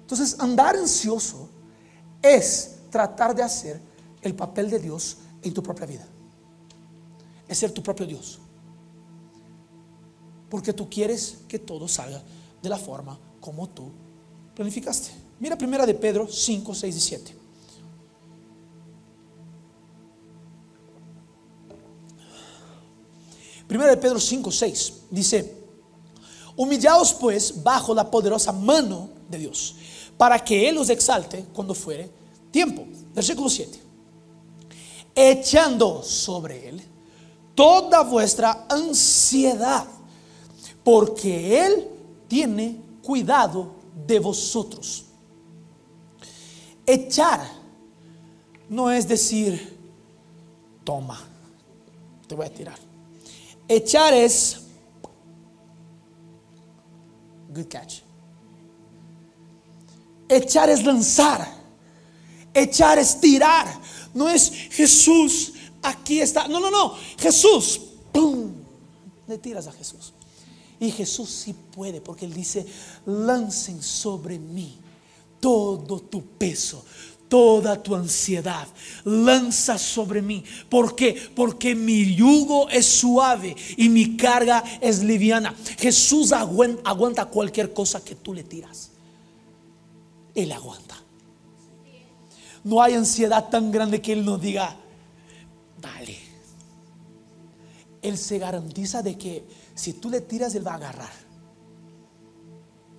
[0.00, 1.48] Entonces, andar ansioso
[2.20, 3.80] es tratar de hacer
[4.22, 6.06] el papel de Dios en tu propia vida
[7.48, 8.38] es ser tu propio Dios.
[10.48, 12.22] Porque tú quieres que todo salga
[12.62, 13.90] de la forma como tú
[14.54, 15.10] planificaste.
[15.40, 17.36] Mira primera de Pedro 5, 6 y 7.
[23.66, 25.63] Primera de Pedro 5, 6 dice,
[26.56, 29.76] humillaos pues bajo la poderosa mano de Dios,
[30.16, 32.10] para que Él os exalte cuando fuere
[32.50, 32.84] tiempo.
[33.14, 33.80] Versículo 7.
[35.14, 36.82] Echando sobre Él
[37.54, 39.86] toda vuestra ansiedad,
[40.82, 41.88] porque Él
[42.28, 43.70] tiene cuidado
[44.06, 45.04] de vosotros.
[46.86, 47.64] Echar
[48.68, 49.78] no es decir,
[50.84, 51.20] toma,
[52.26, 52.78] te voy a tirar.
[53.68, 54.63] Echar es,
[57.54, 58.00] good catch.
[60.28, 61.46] Echar es lanzar.
[62.52, 63.66] Echar es tirar.
[64.12, 66.48] No es Jesús aquí está.
[66.48, 66.94] No, no, no.
[67.18, 67.80] Jesús,
[68.12, 68.52] ¡pum!
[69.26, 70.12] Le tiras a Jesús.
[70.80, 72.66] Y Jesús sí puede, porque Él dice,
[73.06, 74.78] lancen sobre mí
[75.40, 76.84] todo tu peso,
[77.28, 78.66] toda tu ansiedad,
[79.04, 80.44] lanza sobre mí.
[80.68, 81.30] ¿Por qué?
[81.34, 85.54] Porque mi yugo es suave y mi carga es liviana.
[85.78, 88.90] Jesús aguanta cualquier cosa que tú le tiras.
[90.34, 90.96] Él aguanta.
[92.64, 94.76] No hay ansiedad tan grande que Él no diga,
[95.80, 96.18] dale.
[98.00, 101.12] Él se garantiza de que si tú le tiras, Él va a agarrar.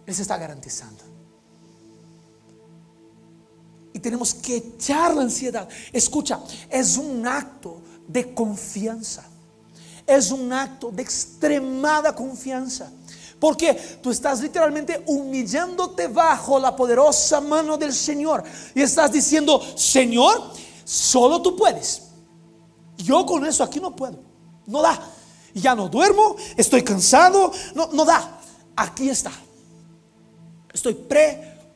[0.05, 1.14] Él se está garantizando.
[4.05, 5.67] Tenemos que echar la ansiedad.
[5.91, 6.39] Escucha,
[6.69, 9.25] es un acto de confianza.
[10.05, 12.91] Es un acto de extremada confianza.
[13.39, 18.43] Porque tú estás literalmente humillándote bajo la poderosa mano del Señor.
[18.75, 20.51] Y estás diciendo, Señor,
[20.83, 22.03] solo tú puedes.
[22.97, 24.19] Yo con eso aquí no puedo.
[24.67, 25.01] No da.
[25.55, 28.39] Ya no duermo, estoy cansado, no, no da.
[28.75, 29.31] Aquí está.
[30.71, 30.93] Estoy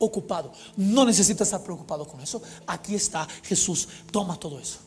[0.00, 0.52] preocupado.
[0.76, 2.40] No necesitas estar preocupado con eso.
[2.66, 3.86] Aquí está Jesús.
[4.10, 4.78] Toma todo eso.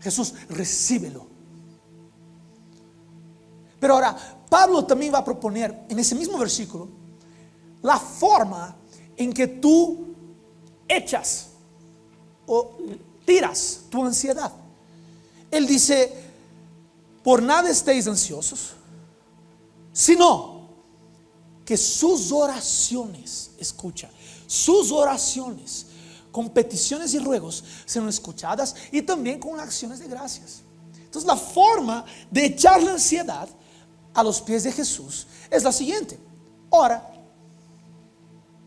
[0.00, 1.26] Jesús, recíbelo.
[3.78, 4.16] Pero ahora,
[4.50, 6.88] Pablo también va a proponer en ese mismo versículo
[7.80, 8.76] la forma
[9.16, 10.08] en que tú
[10.88, 11.50] echas
[12.44, 12.76] o
[13.24, 14.52] tiras tu ansiedad.
[15.48, 16.12] Él dice,
[17.22, 18.72] por nada estéis ansiosos,
[19.92, 20.57] sino
[21.68, 24.08] que sus oraciones, escucha,
[24.46, 25.84] sus oraciones
[26.32, 30.62] con peticiones y ruegos sean escuchadas y también con acciones de gracias.
[30.96, 33.50] Entonces la forma de echar la ansiedad
[34.14, 36.18] a los pies de Jesús es la siguiente.
[36.70, 37.06] Ora.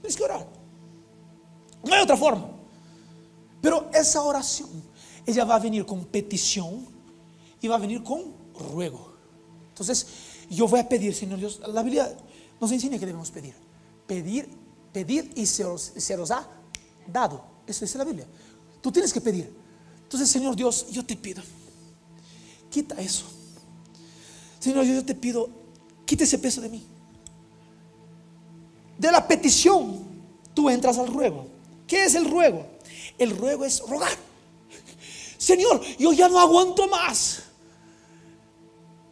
[0.02, 0.48] Tienes que orar.
[1.84, 2.52] No hay otra forma.
[3.64, 4.70] Pero esa oración,
[5.26, 6.86] ella va a venir con petición
[7.60, 9.12] y va a venir con ruego.
[9.70, 10.06] Entonces,
[10.52, 12.16] yo voy a pedir, Señor Dios, la Biblia
[12.62, 13.56] nos enseña que debemos pedir.
[14.06, 14.48] Pedir,
[14.94, 16.48] pedir y se os, se os ha
[17.08, 17.44] dado.
[17.66, 18.28] Eso dice la Biblia.
[18.82, 19.52] Tú tienes que pedir.
[20.04, 21.42] Entonces, Señor Dios, yo te pido,
[22.70, 23.26] quita eso.
[24.60, 25.50] Señor, yo te pido,
[26.06, 26.86] quita ese peso de mí.
[28.98, 30.00] De la petición,
[30.54, 31.48] tú entras al ruego.
[31.88, 32.68] ¿Qué es el ruego?
[33.18, 34.16] El ruego es rogar.
[35.38, 37.42] Señor, yo ya no aguanto más.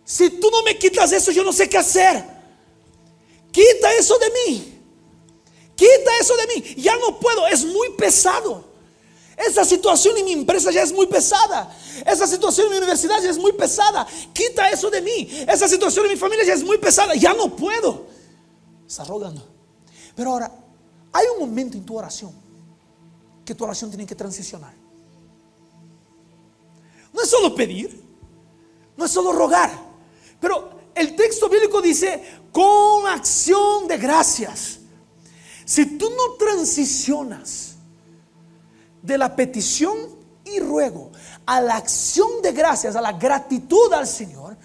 [0.06, 2.39] Si tú no me quitas eso, yo no sé qué hacer.
[3.52, 4.82] Quita eso de mí.
[5.76, 6.76] Quita eso de mí.
[6.78, 7.48] Ya no puedo.
[7.48, 8.66] Es muy pesado.
[9.38, 11.76] Esa situación en mi empresa ya es muy pesada.
[12.06, 14.06] Esa situación en mi universidad ya es muy pesada.
[14.34, 15.30] Quita eso de mí.
[15.48, 17.16] Esa situación en mi familia ya es muy pesada.
[17.16, 18.08] Ya no puedo.
[18.86, 19.48] Está rogando.
[20.16, 20.52] Pero ahora,
[21.14, 22.34] hay un momento en tu oración
[23.46, 24.74] que tu oración tiene que transicionar.
[27.12, 28.04] No es solo pedir,
[28.96, 29.72] no es solo rogar,
[30.40, 34.80] pero el texto bíblico dice con acción de gracias.
[35.66, 37.76] Si tú no transicionas
[39.02, 39.98] de la petición
[40.46, 41.12] y ruego
[41.46, 44.58] a la acción de gracias, a la gratitud al Señor,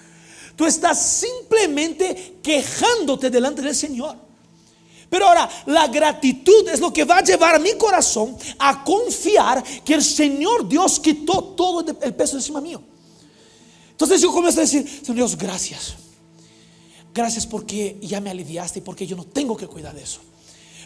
[0.57, 4.16] tú estás simplemente quejándote delante del Señor.
[5.11, 9.62] Pero ahora, la gratitud es lo que va a llevar a mi corazón a confiar
[9.85, 12.82] que el Señor Dios quitó todo el peso encima mío.
[13.91, 16.03] Entonces yo comienzo a decir, Señor Dios, gracias.
[17.14, 20.20] Gracias porque ya me aliviaste y porque yo no tengo que cuidar de eso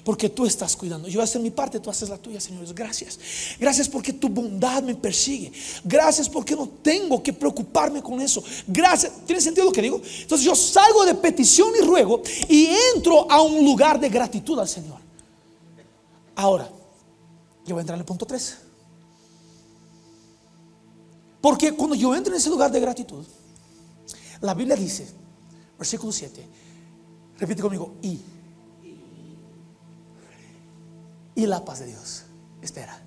[0.09, 1.07] porque tú estás cuidando.
[1.07, 2.65] Yo hacer mi parte, tú haces la tuya, Señor.
[2.73, 3.19] Gracias.
[3.61, 5.53] Gracias porque tu bondad me persigue.
[5.85, 8.43] Gracias porque no tengo que preocuparme con eso.
[8.67, 9.13] Gracias.
[9.27, 10.01] ¿Tiene sentido lo que digo?
[10.23, 14.67] Entonces yo salgo de petición y ruego y entro a un lugar de gratitud al
[14.67, 14.99] Señor.
[16.37, 16.71] Ahora,
[17.67, 18.57] yo voy a entrar en el punto 3.
[21.43, 23.27] Porque cuando yo entro en ese lugar de gratitud,
[24.41, 25.07] la Biblia dice,
[25.79, 26.47] versículo 7,
[27.39, 28.21] repite conmigo, y
[31.39, 32.25] y la paz de Dios.
[32.61, 33.01] Espera.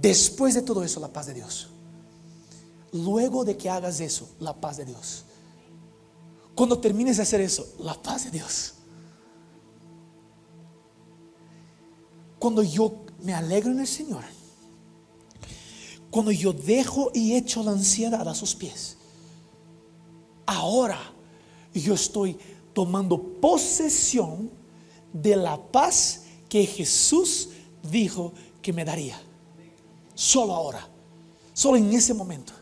[0.00, 1.68] Después de todo eso, la paz de Dios.
[2.92, 5.22] Luego de que hagas eso, la paz de Dios.
[6.56, 8.74] Cuando termines de hacer eso, la paz de Dios.
[12.40, 14.24] Cuando yo me alegro en el Señor,
[16.10, 18.96] cuando yo dejo y echo la ansiedad a sus pies,
[20.46, 20.98] ahora
[21.80, 22.36] yo estoy
[22.72, 24.50] tomando posesión
[25.12, 27.50] de la paz que Jesús
[27.90, 29.20] dijo que me daría.
[30.14, 30.86] Solo ahora,
[31.52, 32.52] solo en ese momento.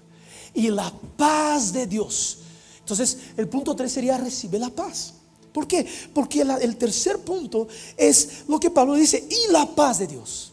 [0.55, 2.39] Y la paz de Dios.
[2.79, 5.15] Entonces, el punto 3 sería recibe la paz.
[5.53, 5.87] ¿Por qué?
[6.13, 10.53] Porque el tercer punto es lo que Pablo dice, y la paz de Dios,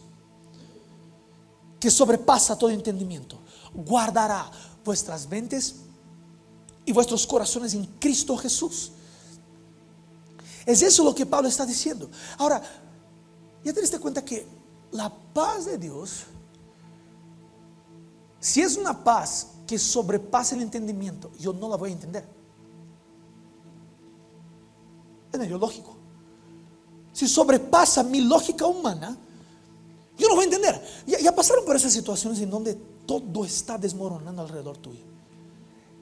[1.79, 3.37] que sobrepasa todo entendimiento,
[3.73, 4.49] guardará
[4.85, 5.75] vuestras mentes
[6.85, 8.91] y vuestros corazones en Cristo Jesús.
[10.65, 12.09] Es eso lo que Pablo está diciendo.
[12.37, 12.61] Ahora,
[13.63, 14.45] ya te diste cuenta que
[14.91, 16.23] la paz de Dios,
[18.39, 22.25] si es una paz que sobrepasa el entendimiento, yo no la voy a entender.
[25.31, 25.95] Es medio lógico.
[27.11, 29.17] Si sobrepasa mi lógica humana,
[30.17, 30.81] yo no voy a entender.
[31.05, 32.75] Ya, ya, pasaron por esas situaciones en donde
[33.05, 35.12] todo está desmoronando alrededor tuyo.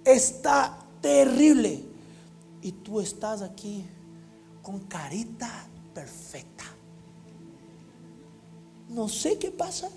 [0.06, 1.84] Está terrible.
[2.62, 3.86] Y tú estás aquí
[4.62, 6.66] con carita perfecta.
[8.90, 9.90] No sé qué pasa,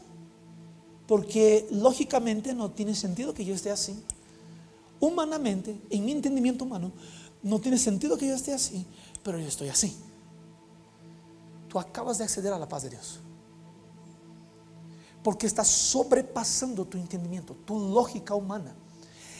[1.07, 4.02] porque lógicamente no tiene sentido que yo esté así.
[5.00, 6.92] Humanamente, en mi entendimiento humano,
[7.42, 8.86] no tiene sentido que yo esté así,
[9.22, 9.94] pero yo estoy así.
[11.68, 13.18] Tú acabas de acceder a la paz de Dios.
[15.22, 18.74] Porque estás sobrepasando tu entendimiento, tu lógica humana.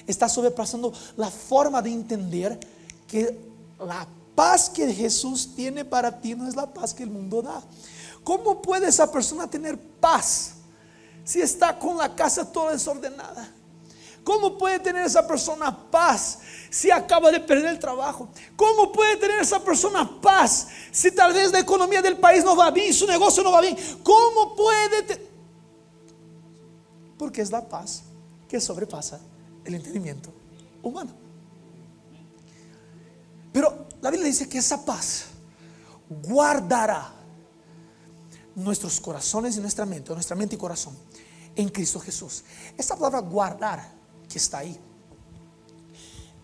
[0.07, 2.59] Estás sobrepasando la forma de entender
[3.07, 3.39] que
[3.79, 7.63] la paz que Jesús tiene para ti no es la paz que el mundo da.
[8.23, 10.55] ¿Cómo puede esa persona tener paz
[11.25, 13.51] si está con la casa toda desordenada?
[14.25, 16.39] ¿Cómo puede tener esa persona paz
[16.71, 18.29] si acaba de perder el trabajo?
[18.57, 22.71] ¿Cómo puede tener esa persona paz si tal vez la economía del país no va
[22.71, 23.77] bien, su negocio no va bien?
[24.03, 25.29] ¿Cómo puede?
[27.19, 28.03] Porque es la paz
[28.49, 29.21] que sobrepasa
[29.65, 30.33] el entendimiento
[30.83, 31.13] humano.
[33.53, 35.27] Pero la Biblia dice que esa paz
[36.09, 37.13] guardará
[38.55, 40.97] nuestros corazones y nuestra mente, nuestra mente y corazón
[41.57, 42.45] en Cristo Jesús.
[42.77, 43.93] Esta palabra guardar
[44.29, 44.79] que está ahí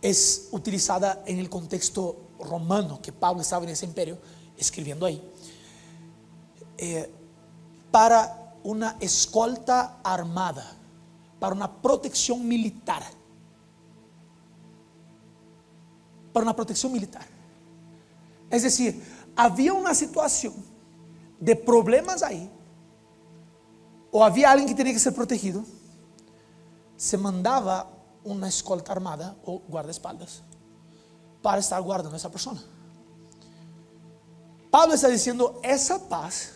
[0.02, 4.18] es utilizada en el contexto romano que Pablo estaba en ese imperio
[4.56, 5.22] escribiendo ahí
[6.78, 7.10] eh,
[7.90, 10.76] para una escolta armada,
[11.40, 13.02] para una protección militar.
[16.32, 17.26] Para una protección militar.
[18.50, 19.02] Es decir,
[19.34, 20.54] había una situación
[21.40, 22.50] de problemas ahí,
[24.12, 25.64] o había alguien que tenía que ser protegido,
[26.96, 27.90] se mandaba
[28.24, 30.42] una escolta armada o guardaespaldas
[31.40, 32.60] para estar guardando a esa persona.
[34.70, 36.52] Pablo está diciendo, esa paz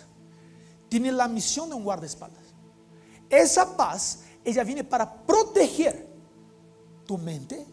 [0.89, 2.45] tiene la misión de un guardaespaldas.
[3.30, 6.09] Esa paz, ella viene para proteger
[7.07, 7.67] tu mente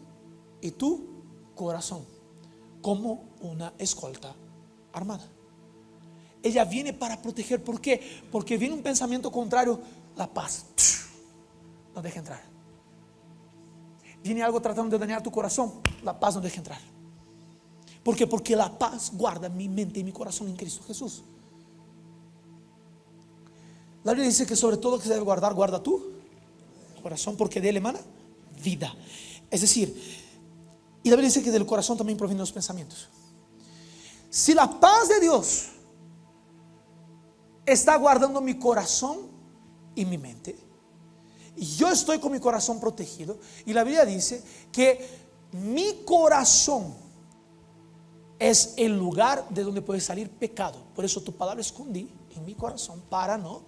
[0.60, 1.06] y tu
[1.54, 2.04] corazón
[2.80, 4.34] como una escolta
[4.92, 5.28] armada.
[6.42, 7.62] Ella viene para proteger.
[7.62, 8.22] ¿Por qué?
[8.30, 9.80] Porque viene un pensamiento contrario,
[10.16, 10.64] la paz.
[11.94, 12.42] No deja entrar.
[14.22, 16.78] Viene algo tratando de dañar tu corazón, la paz no deja entrar.
[18.02, 18.26] ¿Por qué?
[18.26, 21.22] Porque la paz guarda mi mente y mi corazón en Cristo Jesús.
[24.04, 26.11] La Biblia dice que sobre todo que se debe guardar, guarda tu
[27.02, 28.00] corazón, porque de él emana
[28.62, 28.94] vida.
[29.50, 29.88] Es decir,
[31.02, 33.08] y la Biblia dice que del corazón también provienen los pensamientos.
[34.30, 35.66] Si la paz de Dios
[37.66, 39.28] está guardando mi corazón
[39.94, 40.56] y mi mente,
[41.56, 45.06] y yo estoy con mi corazón protegido, y la Biblia dice que
[45.52, 46.94] mi corazón
[48.38, 50.82] es el lugar de donde puede salir pecado.
[50.94, 53.62] Por eso tu palabra escondí en mi corazón para no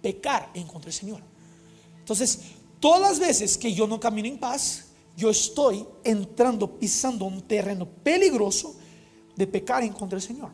[0.00, 1.20] pecar en contra del Señor.
[1.98, 2.40] Entonces,
[2.80, 7.86] todas las veces que yo no camino en paz, yo estoy entrando, pisando un terreno
[7.86, 8.76] peligroso
[9.34, 10.50] de pecar en contra del Señor.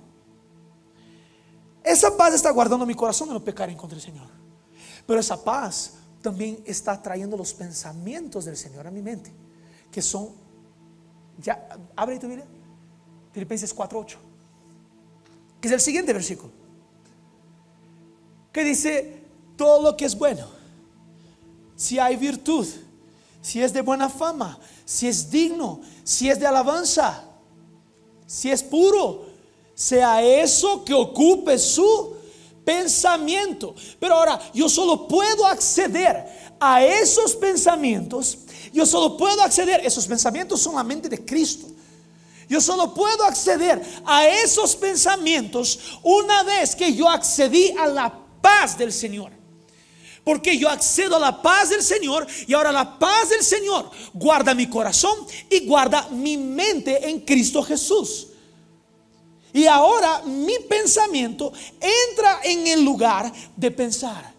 [1.83, 4.29] Esa paz está guardando mi corazón de no pecar en contra del Señor.
[5.07, 9.31] Pero esa paz también está trayendo los pensamientos del Señor a mi mente,
[9.93, 10.31] que son,
[11.39, 12.47] ya, abre tu Biblia,
[13.33, 14.16] Filipenses 4.8,
[15.61, 16.51] que es el siguiente versículo,
[18.51, 19.25] que dice,
[19.57, 20.54] todo lo que es bueno,
[21.85, 22.66] si hay virtud,
[23.43, 27.22] si es de buena fama, si es digno, si es de alabanza,
[28.26, 29.26] si es puro,
[29.74, 32.16] sea eso que ocupe su
[32.64, 33.74] pensamiento.
[34.01, 38.39] Pero ahora, yo solo puedo acceder a esos pensamientos.
[38.72, 41.66] Yo solo puedo acceder, esos pensamientos son la mente de Cristo.
[42.49, 48.78] Yo solo puedo acceder a esos pensamientos una vez que yo accedí a la paz
[48.78, 49.44] del Señor.
[50.25, 54.55] Porque yo accedo a la paz del Señor y ahora la paz del Señor guarda
[54.55, 55.18] mi corazón
[55.51, 58.29] y guarda mi mente en Cristo Jesús.
[59.53, 64.35] Y ahora mi pensamiento entra en el lugar de pensar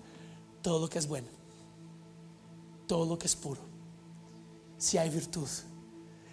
[0.61, 1.27] todo lo que es bueno,
[2.87, 3.61] todo lo que es puro,
[4.77, 5.47] si hay virtud,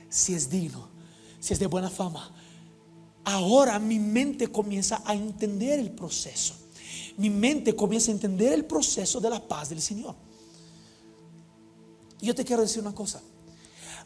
[0.08, 0.88] si es digno,
[1.38, 2.32] si es de buena fama.
[3.24, 6.54] Ahora mi mente comienza a entender el proceso.
[7.16, 10.14] Mi mente comienza a entender el proceso de la paz del Señor.
[12.20, 13.20] Y yo te quiero decir una cosa.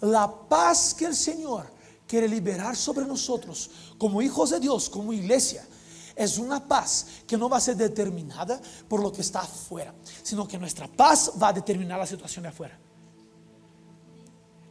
[0.00, 1.70] La paz que el Señor
[2.07, 5.66] quiere liberar sobre nosotros como hijos de Dios, como iglesia,
[6.14, 10.48] es una paz que no va a ser determinada por lo que está afuera, sino
[10.48, 12.78] que nuestra paz va a determinar la situación de afuera.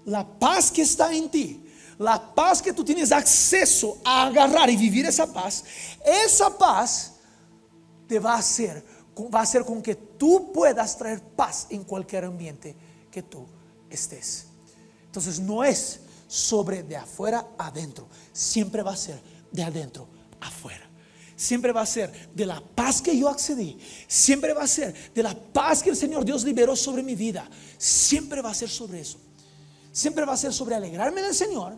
[0.05, 1.63] La paz que está en ti,
[1.99, 5.63] la paz que tú tienes acceso a agarrar y vivir esa paz,
[6.03, 7.14] esa paz
[8.07, 8.83] te va a hacer,
[9.33, 12.75] va a hacer con que tú puedas traer paz en cualquier ambiente
[13.11, 13.45] que tú
[13.89, 14.47] estés.
[15.05, 18.07] Entonces no es sobre de afuera adentro.
[18.33, 20.07] Siempre va a ser de adentro
[20.41, 20.85] afuera.
[21.35, 23.77] Siempre va a ser de la paz que yo accedí.
[24.07, 27.49] Siempre va a ser de la paz que el Señor Dios liberó sobre mi vida.
[27.77, 29.17] Siempre va a ser sobre eso.
[29.91, 31.77] Siempre va a ser sobre alegrarme del Señor,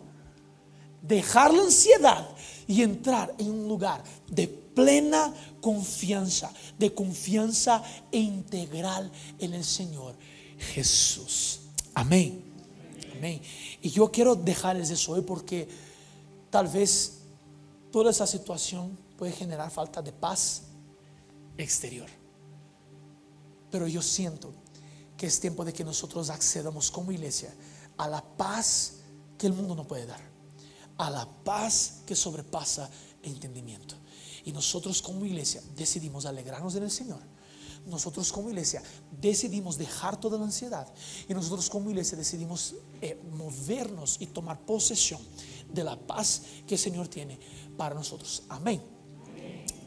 [1.02, 2.28] dejar la ansiedad
[2.66, 4.48] y entrar en un lugar de
[4.78, 9.10] plena confianza, de confianza integral
[9.40, 10.14] en el Señor
[10.56, 11.62] Jesús.
[11.94, 12.44] Amén.
[13.16, 13.42] Amén.
[13.82, 15.68] Y yo quiero dejarles eso hoy porque
[16.48, 17.14] tal vez
[17.90, 20.62] toda esa situación puede generar falta de paz
[21.56, 22.08] exterior.
[23.72, 24.52] Pero yo siento
[25.16, 27.52] que es tiempo de que nosotros accedamos como iglesia
[27.96, 29.00] a la paz
[29.36, 30.20] que el mundo no puede dar,
[30.98, 32.88] a la paz que sobrepasa
[33.24, 33.96] entendimiento.
[34.48, 37.20] Y nosotros como iglesia decidimos alegrarnos en el Señor.
[37.84, 38.82] Nosotros como iglesia
[39.20, 40.88] decidimos dejar toda la ansiedad.
[41.28, 45.20] Y nosotros como iglesia decidimos eh, movernos y tomar posesión
[45.70, 47.38] de la paz que el Señor tiene
[47.76, 48.42] para nosotros.
[48.48, 48.82] Amén.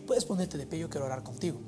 [0.06, 1.60] Puedes ponerte de pie, yo quiero orar contigo.